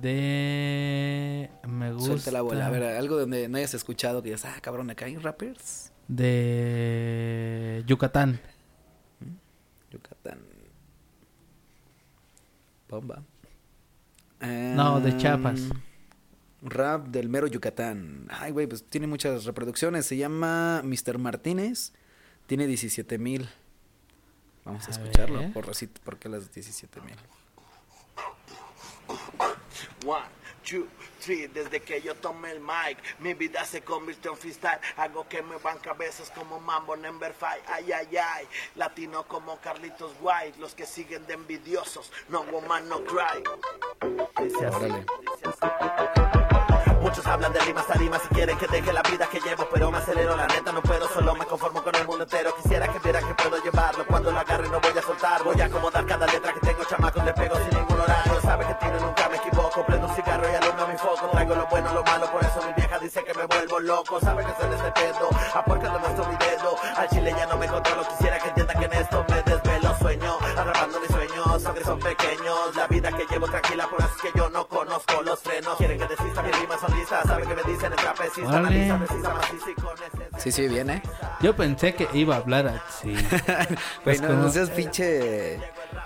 De... 0.00 1.50
Me 1.66 1.92
gusta... 1.92 2.06
Suelta 2.08 2.30
la 2.30 2.42
bola. 2.42 2.66
A 2.66 2.70
ver, 2.70 2.82
algo 2.82 3.18
donde 3.18 3.48
no 3.48 3.58
hayas 3.58 3.74
escuchado 3.74 4.22
que 4.22 4.30
digas, 4.30 4.44
ah, 4.44 4.58
cabrón, 4.60 4.90
acá 4.90 5.06
hay 5.06 5.16
rappers. 5.16 5.92
De 6.08 7.82
Yucatán. 7.86 8.40
Yucatán. 9.90 10.40
Bomba. 12.88 13.22
No, 14.40 15.00
de 15.00 15.16
Chiapas. 15.16 15.60
Em, 15.60 15.70
Rap 16.62 17.08
del 17.08 17.28
mero 17.28 17.46
Yucatán. 17.46 18.26
Ay, 18.30 18.52
güey, 18.52 18.66
pues 18.66 18.84
tiene 18.84 19.06
muchas 19.06 19.44
reproducciones. 19.44 20.06
Se 20.06 20.16
llama 20.16 20.82
Mr. 20.84 21.18
Martínez. 21.18 21.92
Tiene 22.46 22.66
17 22.66 23.18
mil. 23.18 23.48
Vamos 24.64 24.84
a, 24.84 24.88
A 24.88 24.90
escucharlo. 24.90 25.52
¿Por 25.52 26.18
qué 26.18 26.28
las 26.28 26.52
17 26.52 27.00
mil? 27.00 27.16
One, 30.04 30.24
two, 30.64 30.88
three, 31.20 31.46
desde 31.46 31.80
que 31.80 32.00
yo 32.02 32.14
tomé 32.16 32.50
el 32.50 32.60
mic, 32.60 32.98
mi 33.20 33.34
vida 33.34 33.64
se 33.64 33.82
convirtió 33.82 34.32
en 34.32 34.36
freestyle. 34.36 34.80
Hago 34.96 35.28
que 35.28 35.42
me 35.42 35.56
van 35.58 35.78
cabezas 35.78 36.30
como 36.30 36.58
Mambo 36.60 36.96
Number 36.96 37.32
Five. 37.32 37.62
Ay, 37.68 37.92
ay, 37.92 38.16
ay. 38.16 38.48
Latino 38.74 39.24
como 39.28 39.58
Carlitos 39.60 40.12
White. 40.20 40.58
Los 40.58 40.74
que 40.74 40.86
siguen 40.86 41.26
de 41.26 41.34
envidiosos. 41.34 42.12
No 42.28 42.42
woman, 42.42 42.88
no 42.88 43.04
cry. 43.04 43.42
Dice 44.42 44.66
así, 44.66 44.76
Órale. 44.76 45.06
dice 45.20 45.48
así. 45.48 46.92
Muchos 47.00 47.26
hablan 47.26 47.52
de 47.52 47.60
rimas 47.60 47.90
a 47.90 47.94
rimas 47.94 48.22
y 48.30 48.34
quieren 48.34 48.56
que 48.58 48.66
deje 48.68 48.92
la 48.92 49.02
vida 49.02 49.28
que 49.28 49.40
llevo, 49.40 49.68
Sí, 80.38 80.50
sí, 80.50 80.68
bien, 80.68 80.90
¿eh? 80.90 81.02
Yo 81.40 81.54
pensé 81.54 81.94
que 81.94 82.08
iba 82.14 82.34
a 82.36 82.38
hablar 82.38 82.66
así. 82.88 83.14
Pues 84.04 84.20
no, 84.20 84.28
como- 84.28 84.42
no 84.42 84.48
seas 84.50 84.70
pinche... 84.70 85.60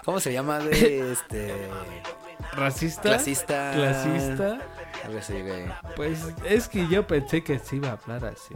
¿Cómo 0.05 0.21
se 0.21 0.33
llama, 0.33 0.59
güey? 0.61 1.01
Este... 1.01 1.69
¿Racista? 2.53 3.03
Clasista. 3.03 3.73
¿Clasista? 3.75 4.59
Algo 5.05 5.19
así, 5.19 5.41
güey. 5.41 5.67
Pues 5.95 6.21
es 6.45 6.69
que 6.69 6.87
yo 6.89 7.07
pensé 7.07 7.43
que 7.43 7.59
sí 7.59 7.77
iba 7.77 7.89
a 7.91 7.93
hablar 7.93 8.25
así. 8.27 8.55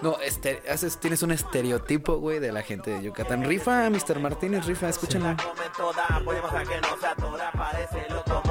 No, 0.00 0.16
este, 0.20 0.62
haces, 0.70 0.98
tienes 1.00 1.22
un 1.24 1.32
estereotipo, 1.32 2.18
güey, 2.18 2.38
de 2.38 2.52
la 2.52 2.62
gente 2.62 2.92
de 2.92 3.02
Yucatán. 3.02 3.42
Rifa, 3.44 3.90
Mr. 3.90 4.20
Martínez, 4.20 4.64
rifa, 4.64 4.88
escúchenla. 4.88 5.36
Come 8.24 8.47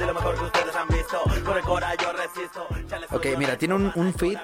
De 0.00 0.06
lo 0.06 0.14
mejor 0.14 0.34
que 0.34 0.44
ustedes 0.44 0.74
han 0.74 0.88
visto, 0.88 1.18
con 1.44 1.56
el 1.58 1.62
cora 1.62 1.94
yo 1.94 2.12
resisto. 2.12 2.66
Ok, 3.10 3.26
mira, 3.38 3.56
tiene 3.58 3.74
un, 3.74 3.92
un 3.94 4.14
fit 4.14 4.38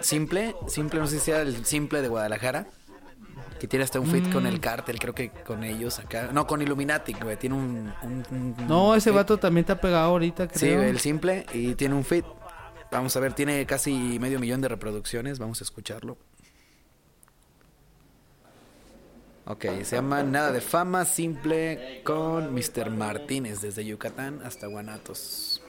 simple, 0.00 0.54
simple, 0.68 1.00
no 1.00 1.06
sé 1.08 1.18
si 1.18 1.24
sea 1.26 1.42
el 1.42 1.64
simple 1.66 2.00
de 2.02 2.08
Guadalajara. 2.08 2.66
Que 3.58 3.68
tiene 3.68 3.84
hasta 3.84 4.00
un 4.00 4.06
fit 4.08 4.32
con 4.32 4.42
Mm. 4.44 4.46
el 4.46 4.60
cártel, 4.60 4.98
creo 4.98 5.14
que 5.14 5.30
con 5.30 5.62
ellos 5.64 5.98
acá. 6.00 6.30
No, 6.32 6.46
con 6.48 6.62
Illuminati, 6.62 7.12
güey, 7.14 7.36
tiene 7.36 7.54
un... 7.56 7.92
un- 8.02 8.24
un- 8.30 8.56
No, 8.66 8.94
ese 8.96 9.10
fit. 9.10 9.16
vato 9.16 9.38
también 9.38 9.64
te 9.64 9.72
ha 9.72 9.80
pegado 9.80 10.10
ahorita, 10.10 10.48
creo. 10.48 10.58
Sí, 10.82 10.88
el 10.88 10.98
simple 10.98 11.46
y 11.52 11.74
tiene 11.76 11.94
un 11.94 12.04
fit. 12.04 12.24
Vamos 12.90 13.16
a 13.16 13.20
ver, 13.20 13.32
tiene 13.34 13.64
casi 13.66 14.18
medio 14.20 14.38
millón 14.40 14.60
de 14.60 14.68
reproducciones, 14.68 15.38
vamos 15.38 15.60
a 15.60 15.64
escucharlo. 15.64 16.16
Ok, 19.44 19.64
se 19.82 19.96
llama 19.96 20.22
Nada 20.22 20.52
de 20.52 20.60
Fama 20.60 21.04
Simple 21.04 22.02
con 22.04 22.54
Mr. 22.54 22.90
Martínez 22.90 23.60
desde 23.60 23.84
Yucatán 23.84 24.40
hasta 24.44 24.68
Guanatos. 24.68 25.60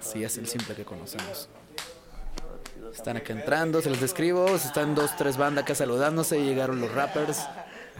Sí, 0.00 0.24
es 0.24 0.36
el 0.38 0.48
simple 0.48 0.74
que 0.74 0.84
conocemos. 0.84 1.48
Están 2.92 3.16
acá 3.16 3.32
entrando, 3.32 3.80
se 3.80 3.90
los 3.90 4.00
describo. 4.00 4.48
Están 4.48 4.96
dos, 4.96 5.16
tres 5.16 5.36
bandas 5.36 5.62
acá 5.64 5.76
saludándose. 5.76 6.42
Llegaron 6.42 6.80
los 6.80 6.92
rappers. 6.92 7.46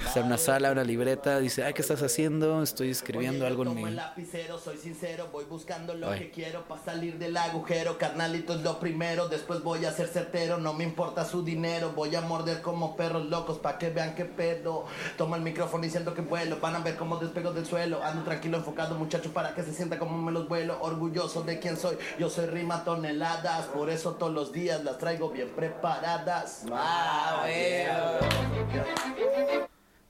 Está 0.04 0.20
en 0.20 0.26
una 0.26 0.38
sala, 0.38 0.72
una 0.72 0.82
libreta. 0.82 1.38
Dice, 1.38 1.62
ay, 1.62 1.72
¿qué 1.72 1.82
estás 1.82 2.02
haciendo? 2.02 2.62
Estoy 2.62 2.90
escribiendo 2.90 3.46
algo 3.46 3.62
en 3.62 3.68
Tomo 3.68 3.86
el 3.86 3.92
mi... 3.92 3.96
lapicero, 3.96 4.58
soy 4.58 4.76
sincero, 4.76 5.28
voy 5.32 5.44
buscando 5.44 5.94
lo 5.94 6.10
Ay. 6.10 6.18
que 6.18 6.30
quiero 6.30 6.64
para 6.66 6.82
salir 6.82 7.18
del 7.18 7.36
agujero. 7.36 7.96
Carnalito 7.96 8.54
es 8.54 8.62
lo 8.62 8.80
primero, 8.80 9.28
después 9.28 9.62
voy 9.62 9.84
a 9.84 9.92
ser 9.92 10.08
certero. 10.08 10.58
No 10.58 10.72
me 10.72 10.84
importa 10.84 11.24
su 11.24 11.44
dinero, 11.44 11.92
voy 11.94 12.16
a 12.16 12.22
morder 12.22 12.60
como 12.60 12.96
perros 12.96 13.26
locos 13.26 13.58
para 13.58 13.78
que 13.78 13.90
vean 13.90 14.14
qué 14.14 14.24
pedo. 14.24 14.86
Tomo 15.16 15.36
el 15.36 15.42
micrófono 15.42 15.86
y 15.86 15.90
siento 15.90 16.12
que 16.14 16.22
vuelo, 16.22 16.58
van 16.60 16.76
a 16.76 16.80
ver 16.80 16.96
cómo 16.96 17.16
despego 17.18 17.52
del 17.52 17.66
suelo. 17.66 18.02
Ando 18.02 18.24
tranquilo, 18.24 18.56
enfocado, 18.56 18.96
muchacho, 18.96 19.32
para 19.32 19.54
que 19.54 19.62
se 19.62 19.72
sienta 19.72 19.98
como 19.98 20.16
me 20.18 20.32
los 20.32 20.48
vuelo. 20.48 20.78
Orgulloso 20.80 21.42
de 21.42 21.60
quién 21.60 21.76
soy, 21.76 21.96
yo 22.18 22.28
soy 22.28 22.46
rima 22.46 22.84
toneladas. 22.84 23.66
Por 23.66 23.90
eso 23.90 24.14
todos 24.14 24.32
los 24.32 24.52
días 24.52 24.82
las 24.82 24.98
traigo 24.98 25.30
bien 25.30 25.50
preparadas. 25.50 26.64
Ah, 26.72 27.46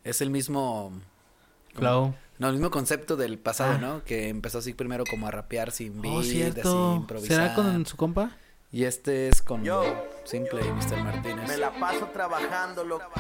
Es 0.04 0.20
el 0.20 0.30
mismo... 0.30 0.92
Flow. 1.74 2.14
No, 2.38 2.48
el 2.48 2.54
mismo 2.54 2.70
concepto 2.70 3.16
del 3.16 3.38
pasado, 3.38 3.78
¿no? 3.78 4.02
Que 4.02 4.28
empezó 4.28 4.58
así 4.58 4.72
primero 4.72 5.04
como 5.08 5.26
a 5.26 5.30
rapear 5.30 5.70
sin 5.70 6.00
beat, 6.00 6.14
Oh, 6.14 6.20
así 6.20 6.42
improvisar. 6.42 7.36
¿Será 7.36 7.54
con 7.54 7.84
su 7.86 7.96
compa? 7.96 8.30
Y 8.72 8.84
este 8.84 9.28
es 9.28 9.42
con 9.42 9.62
Yo. 9.64 9.82
Simple 10.24 10.62
y 10.64 10.70
Mr. 10.70 11.02
Martínez. 11.02 11.48
Me 11.48 11.56
la 11.58 11.70
paso 11.78 12.06
trabajando, 12.12 12.84
loco. 12.84 13.10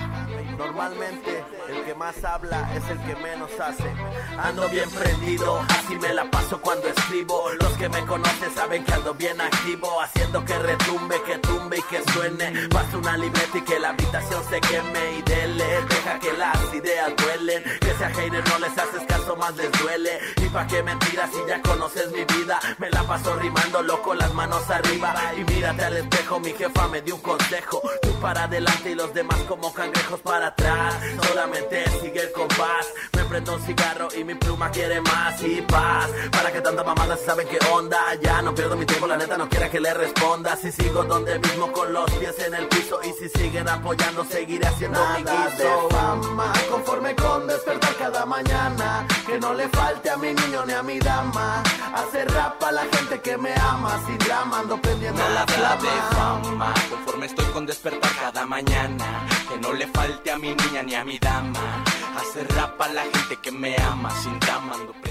Normalmente 0.56 1.44
el 1.68 1.84
que 1.84 1.94
más 1.94 2.22
habla 2.24 2.70
es 2.74 2.88
el 2.90 2.98
que 3.00 3.16
menos 3.16 3.50
hace. 3.60 3.90
Ando 4.38 4.68
bien 4.68 4.88
prendido, 4.90 5.60
así 5.68 5.96
me 5.96 6.12
la 6.12 6.30
paso 6.30 6.60
cuando 6.60 6.88
escribo. 6.88 7.50
Los 7.60 7.72
que 7.74 7.88
me 7.88 8.04
conocen 8.06 8.54
saben 8.54 8.84
que 8.84 8.92
ando 8.92 9.14
bien 9.14 9.40
activo, 9.40 10.00
haciendo 10.00 10.44
que 10.44 10.58
retumbe, 10.58 11.22
que 11.22 11.38
tumbe 11.38 11.78
y 11.78 11.82
que 11.82 12.02
suene. 12.12 12.68
Paso 12.68 12.98
una 12.98 13.16
libreta 13.16 13.58
y 13.58 13.62
que 13.62 13.78
la 13.78 13.90
habitación 13.90 14.42
se 14.48 14.60
queme 14.60 15.18
y 15.18 15.22
dele. 15.22 15.64
Deja 15.88 16.18
que 16.18 16.32
las 16.34 16.74
ideas 16.74 17.12
duelen, 17.16 17.62
que 17.80 17.94
sea 17.94 18.10
hater 18.10 18.48
no 18.48 18.58
les 18.58 18.78
haces 18.78 19.02
caso, 19.08 19.36
más 19.36 19.56
les 19.56 19.70
duele. 19.72 20.18
Y 20.36 20.48
pa' 20.50 20.66
qué 20.66 20.82
mentiras 20.82 21.30
si 21.32 21.40
ya 21.48 21.60
conoces 21.62 22.10
mi 22.12 22.24
vida. 22.24 22.58
Me 22.78 22.90
la 22.90 23.02
paso 23.04 23.34
rimando, 23.36 23.82
loco, 23.82 24.14
las 24.14 24.32
manos 24.34 24.68
arriba. 24.70 25.14
Y 25.36 25.44
mírate 25.44 25.84
al 25.84 25.96
espejo, 25.96 26.40
mi 26.40 26.52
jefa 26.52 26.88
me 26.88 27.00
dio 27.02 27.16
un 27.16 27.22
consejo. 27.22 27.82
Tú 28.02 28.12
para 28.20 28.44
adelante 28.44 28.90
y 28.90 28.94
los 28.94 29.12
demás 29.14 29.38
como 29.48 29.72
cangrejos 29.72 30.19
para 30.22 30.48
atrás. 30.48 30.94
Solamente 31.26 31.84
sigue 32.00 32.20
el 32.20 32.32
compás. 32.32 32.86
Me 33.16 33.24
prendo 33.24 33.54
un 33.54 33.62
cigarro 33.62 34.08
y 34.16 34.24
mi 34.24 34.34
pluma 34.34 34.70
quiere 34.70 35.00
más 35.00 35.42
y 35.42 35.62
paz. 35.62 36.08
Para 36.30 36.52
que 36.52 36.60
tanta 36.60 36.82
mamada 36.84 37.16
se 37.16 37.24
saben 37.26 37.46
qué 37.48 37.58
onda. 37.72 37.98
Ya 38.22 38.42
no 38.42 38.54
pierdo 38.54 38.76
mi 38.76 38.86
tiempo, 38.86 39.06
la 39.06 39.16
neta 39.16 39.36
no 39.36 39.48
quiera 39.48 39.70
que 39.70 39.80
le 39.80 39.92
responda. 39.94 40.56
Si 40.56 40.70
sigo 40.72 41.04
donde 41.04 41.38
mismo 41.38 41.72
con 41.72 41.92
los 41.92 42.10
pies 42.12 42.38
en 42.46 42.54
el 42.54 42.66
piso. 42.68 43.00
Y 43.02 43.12
si 43.12 43.28
siguen 43.28 43.68
apoyando, 43.68 44.24
seguiré 44.24 44.66
haciendo 44.66 45.00
mi 45.16 45.22
guiso. 45.22 45.88
fama, 45.90 46.52
conforme 46.70 47.14
con 47.14 47.46
despertar 47.46 47.94
cada 47.96 48.26
mañana. 48.26 49.06
Que 49.26 49.38
no 49.38 49.54
le 49.54 49.68
falte 49.68 50.10
a 50.10 50.16
mi 50.16 50.32
niño 50.34 50.64
ni 50.66 50.72
a 50.72 50.82
mi 50.82 50.98
dama. 50.98 51.62
Hacer 51.94 52.30
rap 52.32 52.62
a 52.62 52.72
la 52.72 52.82
gente 52.82 53.20
que 53.20 53.36
me 53.36 53.54
ama. 53.54 54.00
Sin 54.06 54.18
drama, 54.18 54.60
ando 54.60 54.80
prendiendo 54.80 55.22
la 55.22 55.44
Nada 55.44 55.76
de 55.76 55.88
flama. 55.88 56.40
fama, 56.42 56.74
conforme 56.90 57.26
estoy 57.26 57.44
con 57.46 57.66
despertar 57.66 58.10
cada 58.20 58.46
mañana. 58.46 59.29
Que 59.50 59.58
no 59.58 59.72
le 59.72 59.86
falte 59.88 60.30
a 60.30 60.38
mi 60.38 60.54
niña 60.54 60.82
ni 60.84 60.94
a 60.94 61.04
mi 61.04 61.18
dama. 61.18 61.84
Hacer 62.16 62.46
rap 62.54 62.80
a 62.80 62.88
la 62.88 63.02
gente 63.02 63.36
que 63.42 63.50
me 63.50 63.76
ama. 63.78 64.10
Sin 64.22 64.38
ando 64.50 65.09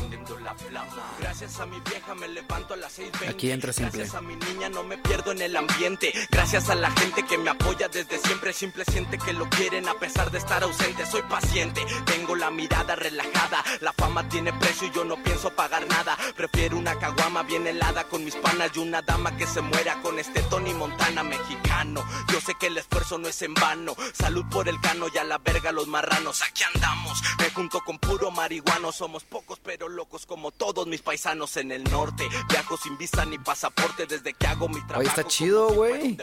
la 0.50 0.56
flama. 0.56 1.16
Gracias 1.20 1.60
a 1.60 1.66
mi 1.66 1.80
vieja 1.82 2.16
me 2.16 2.28
levanto 2.28 2.74
a 2.74 2.78
las 2.78 2.98
6.20. 3.00 3.30
Aquí 3.30 3.52
entra 3.52 3.74
Simple. 3.74 4.00
Gracias 4.00 4.16
a 4.16 4.22
mi 4.22 4.36
niña 4.36 4.70
no 4.70 4.84
me 4.84 4.98
pierdo 4.98 5.32
en 5.32 5.42
el 5.42 5.56
ambiente. 5.56 6.14
Gracias 6.32 6.70
a 6.70 6.76
la 6.76 6.92
gente 6.92 7.24
que 7.24 7.38
me 7.38 7.50
apoya 7.50 7.88
desde 7.88 8.18
siempre. 8.20 8.54
Simple 8.54 8.86
siente 8.86 9.18
que 9.18 9.34
lo 9.34 9.50
quieren 9.50 9.88
a 9.88 9.94
pesar 9.96 10.32
de 10.32 10.38
estar 10.38 10.64
ausente. 10.64 11.06
Soy 11.06 11.22
paciente, 11.24 11.86
tengo 12.06 12.36
la 12.36 12.50
mirada 12.50 12.96
relajada. 12.96 13.64
La 13.82 13.94
fama 13.94 14.28
tiene 14.30 14.54
precio 14.54 14.88
y 14.88 14.92
yo 14.92 15.04
no 15.04 15.22
pienso 15.22 15.52
pagar 15.52 15.88
nada. 15.88 16.18
Prefiero 16.36 16.78
una 16.78 16.98
caguama 16.98 17.44
bien 17.44 17.68
helada 17.68 18.06
con 18.06 18.24
mis 18.24 18.36
panas 18.36 18.72
y 18.76 18.80
una 18.80 19.02
dama 19.02 19.36
que 19.38 19.46
se 19.46 19.62
muera 19.62 20.02
con 20.02 20.20
este 20.20 20.42
Tony 20.44 20.74
Montana 20.74 21.24
mexicano. 21.24 22.04
Yo 22.32 22.42
sé 22.42 22.54
que 22.60 22.68
el 22.68 22.78
esfuerzo 22.78 23.18
no 23.18 23.28
es 23.28 23.42
en 23.42 23.54
vano. 23.54 23.96
Salud 24.14 24.46
por 24.50 24.68
el 24.68 24.80
cano 24.82 25.08
y 25.14 25.18
a 25.18 25.24
la 25.24 25.38
verga 25.38 25.72
los 25.72 25.88
marranos. 25.88 26.42
Aquí 26.42 26.64
andamos, 26.74 27.22
me 27.38 27.50
junto 27.52 27.82
con 27.82 28.00
puro 28.00 28.32
marihuano. 28.32 28.92
Somos 28.92 29.24
pocos 29.24 29.60
pero 29.64 29.90
locos 29.90 30.26
como 30.26 30.39
todos 30.52 30.88
mis 30.88 31.02
paisanos 31.02 31.58
en 31.58 31.72
el 31.72 31.84
norte. 31.86 32.28
Viajo 32.50 32.78
sin 32.78 32.98
visa 32.98 33.26
ni 33.26 33.38
pasaporte 33.38 34.06
desde 34.06 34.34
que 34.34 34.48
hago 34.48 34.68
mi 34.68 34.80
trabajo. 34.80 35.00
Oye, 35.02 35.10
está 35.10 35.24
chido, 35.24 35.68
como 35.68 35.80
güey. 35.80 36.18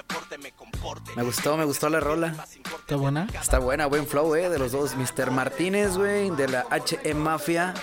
me 1.14 1.22
gustó, 1.22 1.56
me 1.56 1.64
gustó 1.64 1.88
la 1.88 2.00
rola. 2.00 2.34
¿Está 2.80 2.96
buena? 2.96 3.28
Está 3.40 3.58
buena, 3.58 3.86
buen 3.86 4.06
flow, 4.06 4.34
eh, 4.34 4.48
de 4.48 4.58
los 4.58 4.72
dos. 4.72 4.94
Mr. 4.96 5.30
Martínez, 5.30 5.96
güey, 5.96 6.30
de 6.30 6.48
la 6.48 6.66
HE 6.70 7.14
Mafia. 7.14 7.74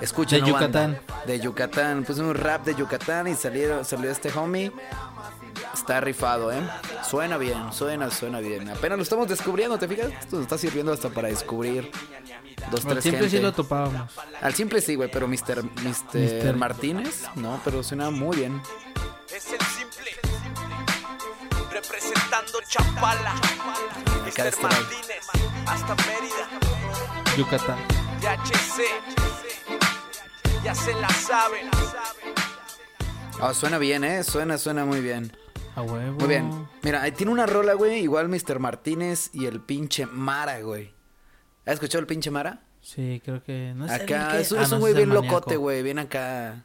Escuchen, 0.00 0.44
De 0.44 0.50
Yucatán. 0.50 1.00
De 1.26 1.40
Yucatán. 1.40 2.04
Puse 2.04 2.22
un 2.22 2.34
rap 2.34 2.64
de 2.64 2.74
Yucatán 2.74 3.28
y 3.28 3.34
salieron, 3.34 3.84
salió 3.84 4.10
este 4.10 4.30
homie. 4.32 4.72
Está 5.74 6.00
rifado, 6.00 6.52
¿eh? 6.52 6.60
Suena 7.08 7.38
bien, 7.38 7.72
suena, 7.72 8.10
suena 8.10 8.40
bien. 8.40 8.68
Apenas 8.68 8.98
lo 8.98 9.02
estamos 9.02 9.28
descubriendo, 9.28 9.78
¿te 9.78 9.88
fijas? 9.88 10.08
Esto 10.20 10.36
nos 10.36 10.42
está 10.42 10.58
sirviendo 10.58 10.92
hasta 10.92 11.08
para 11.10 11.28
descubrir 11.28 11.90
dos, 12.70 12.84
Al 12.84 12.92
tres 12.92 13.04
simple 13.04 13.30
sí 13.30 13.38
lo 13.38 13.52
topábamos. 13.52 14.12
Al 14.40 14.54
simple 14.54 14.80
sí, 14.80 14.94
güey, 14.96 15.10
pero 15.10 15.28
Mr. 15.28 15.64
Mr. 15.64 15.82
Mister. 15.82 16.56
Martínez, 16.56 17.24
no, 17.36 17.60
pero 17.64 17.82
suena 17.82 18.10
muy 18.10 18.36
bien. 18.36 18.60
Es 19.34 19.52
el 19.52 19.60
simple. 19.60 20.10
Representando 21.70 22.58
Chapala. 22.68 23.34
Acá 24.26 24.44
Mr. 24.44 24.62
Martínez. 24.62 25.26
Hasta 25.66 25.94
Mérida. 25.94 26.48
Yucatán. 27.36 27.78
Ya 30.64 30.74
se 30.74 30.92
la 30.94 31.08
saben. 31.08 31.70
Ah, 33.40 33.54
suena 33.54 33.78
bien, 33.78 34.04
¿eh? 34.04 34.24
Suena, 34.24 34.58
suena 34.58 34.84
muy 34.84 35.00
bien. 35.00 35.32
A 35.76 35.82
huevo. 35.82 36.18
Muy 36.18 36.28
bien. 36.28 36.68
Mira, 36.82 37.02
ahí 37.02 37.12
tiene 37.12 37.30
una 37.32 37.46
rola, 37.46 37.74
güey, 37.74 38.00
igual 38.00 38.28
Mr. 38.28 38.58
Martínez 38.58 39.30
y 39.32 39.46
el 39.46 39.60
pinche 39.60 40.06
Mara, 40.06 40.60
güey. 40.60 40.92
¿Has 41.64 41.74
escuchado 41.74 42.00
el 42.00 42.06
pinche 42.06 42.30
Mara? 42.30 42.62
Sí, 42.80 43.20
creo 43.24 43.42
que. 43.44 43.72
No 43.76 43.86
sé 43.86 43.94
Acá, 43.94 44.32
que- 44.32 44.40
es, 44.40 44.52
Ah, 44.52 44.62
es 44.62 44.70
no, 44.70 44.76
un 44.76 44.80
güey 44.80 44.94
bien 44.94 45.10
locote, 45.10 45.56
güey, 45.56 45.82
bien 45.82 45.98
acá. 45.98 46.64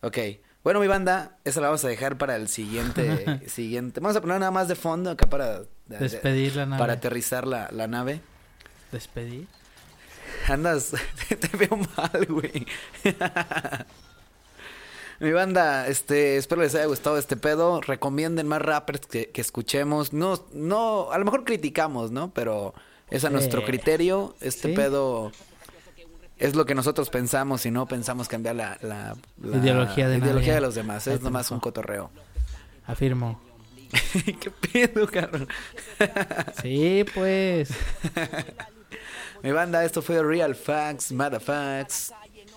Ok. 0.00 0.18
Bueno, 0.64 0.80
mi 0.80 0.88
banda, 0.88 1.38
esa 1.44 1.60
la 1.60 1.68
vamos 1.68 1.84
a 1.84 1.88
dejar 1.88 2.18
para 2.18 2.34
el 2.36 2.48
siguiente. 2.48 3.40
siguiente. 3.48 4.00
Vamos 4.00 4.16
a 4.16 4.20
poner 4.20 4.40
nada 4.40 4.50
más 4.50 4.66
de 4.66 4.74
fondo 4.74 5.10
acá 5.10 5.28
para. 5.28 5.60
de- 5.86 5.98
Despedir 5.98 6.56
la 6.56 6.66
nave. 6.66 6.80
Para 6.80 6.92
aterrizar 6.94 7.46
la, 7.46 7.68
la 7.70 7.86
nave. 7.86 8.20
Despedir. 8.90 9.46
Andas, 10.48 10.92
te 11.28 11.56
veo 11.56 11.76
mal, 11.96 12.26
güey. 12.28 12.66
Mi 15.20 15.32
banda, 15.32 15.86
este, 15.88 16.36
espero 16.36 16.62
les 16.62 16.74
haya 16.74 16.86
gustado 16.86 17.16
este 17.18 17.36
pedo. 17.36 17.80
Recomienden 17.80 18.46
más 18.46 18.60
rappers 18.62 19.06
que, 19.06 19.30
que 19.30 19.40
escuchemos. 19.40 20.12
No, 20.12 20.44
no, 20.52 21.10
a 21.10 21.18
lo 21.18 21.24
mejor 21.24 21.44
criticamos, 21.44 22.10
¿no? 22.10 22.30
Pero 22.34 22.74
es 23.10 23.24
a 23.24 23.30
nuestro 23.30 23.62
Eh, 23.62 23.64
criterio. 23.64 24.34
Este 24.40 24.68
sí. 24.68 24.74
pedo 24.74 25.32
es 26.38 26.54
lo 26.54 26.66
que 26.66 26.74
nosotros 26.74 27.08
pensamos 27.08 27.64
y 27.64 27.70
no 27.70 27.86
pensamos 27.86 28.28
cambiar 28.28 28.56
la, 28.56 28.78
la- 28.82 29.16
la 29.42 29.56
Ideología 29.56 30.08
de 30.08 30.18
ideología 30.18 30.48
nadie. 30.48 30.54
de 30.54 30.60
los 30.60 30.74
demás. 30.74 31.06
Es 31.06 31.22
nomás 31.22 31.50
un 31.50 31.60
cotorreo. 31.60 32.10
Afirmo. 32.86 33.40
¿Qué 34.40 34.50
pedo, 34.50 35.06
cabrón? 35.06 35.48
Sí, 36.60 37.04
pues. 37.14 37.70
Mi 39.42 39.52
banda, 39.52 39.84
esto 39.84 40.02
fue 40.02 40.22
Real 40.22 40.54
Facts, 40.54 41.12
Motherfacts. 41.12 42.12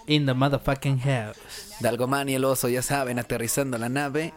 In 0.10 0.26
the 0.26 0.34
motherfucking 0.34 1.02
house. 1.02 1.38
Dalgomán 1.80 2.30
y 2.30 2.34
el 2.34 2.44
oso, 2.44 2.68
ya 2.68 2.82
saben, 2.82 3.20
aterrizando 3.20 3.78
la 3.78 3.90
nave. 3.90 4.34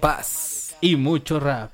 Paz. 0.00 0.74
Y 0.80 0.96
mucho 0.96 1.38
rap. 1.38 1.70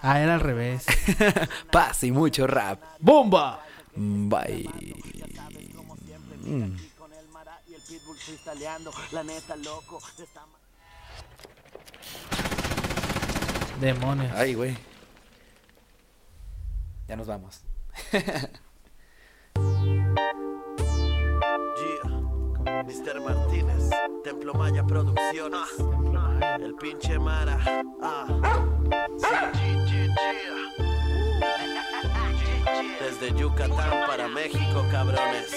Ah, 0.00 0.18
era 0.18 0.36
al 0.36 0.40
revés. 0.40 0.86
Paz 1.70 2.04
y 2.04 2.10
mucho 2.10 2.46
rap. 2.46 2.80
¡Bomba! 3.00 3.62
Bye. 3.94 4.66
Mm. 6.40 6.76
Demonios. 13.78 14.32
Ay, 14.34 14.54
güey. 14.54 14.78
Ya 17.08 17.16
nos 17.16 17.26
vamos. 17.26 17.60
Peña 24.78 24.86
Producciones. 24.86 25.60
El 26.60 26.74
pinche 26.76 27.18
Mara. 27.18 27.58
Ah. 28.00 28.26
Desde 33.00 33.36
Yucatán 33.36 34.06
para 34.06 34.28
México, 34.28 34.84
cabrones. 34.92 35.50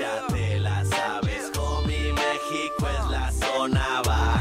Ya 0.00 0.26
te 0.26 0.58
la 0.58 0.84
sabes, 0.84 1.52
mi 1.86 2.12
México 2.12 2.88
es 2.88 3.10
la 3.10 3.30
zona 3.30 4.02
baja. 4.04 4.33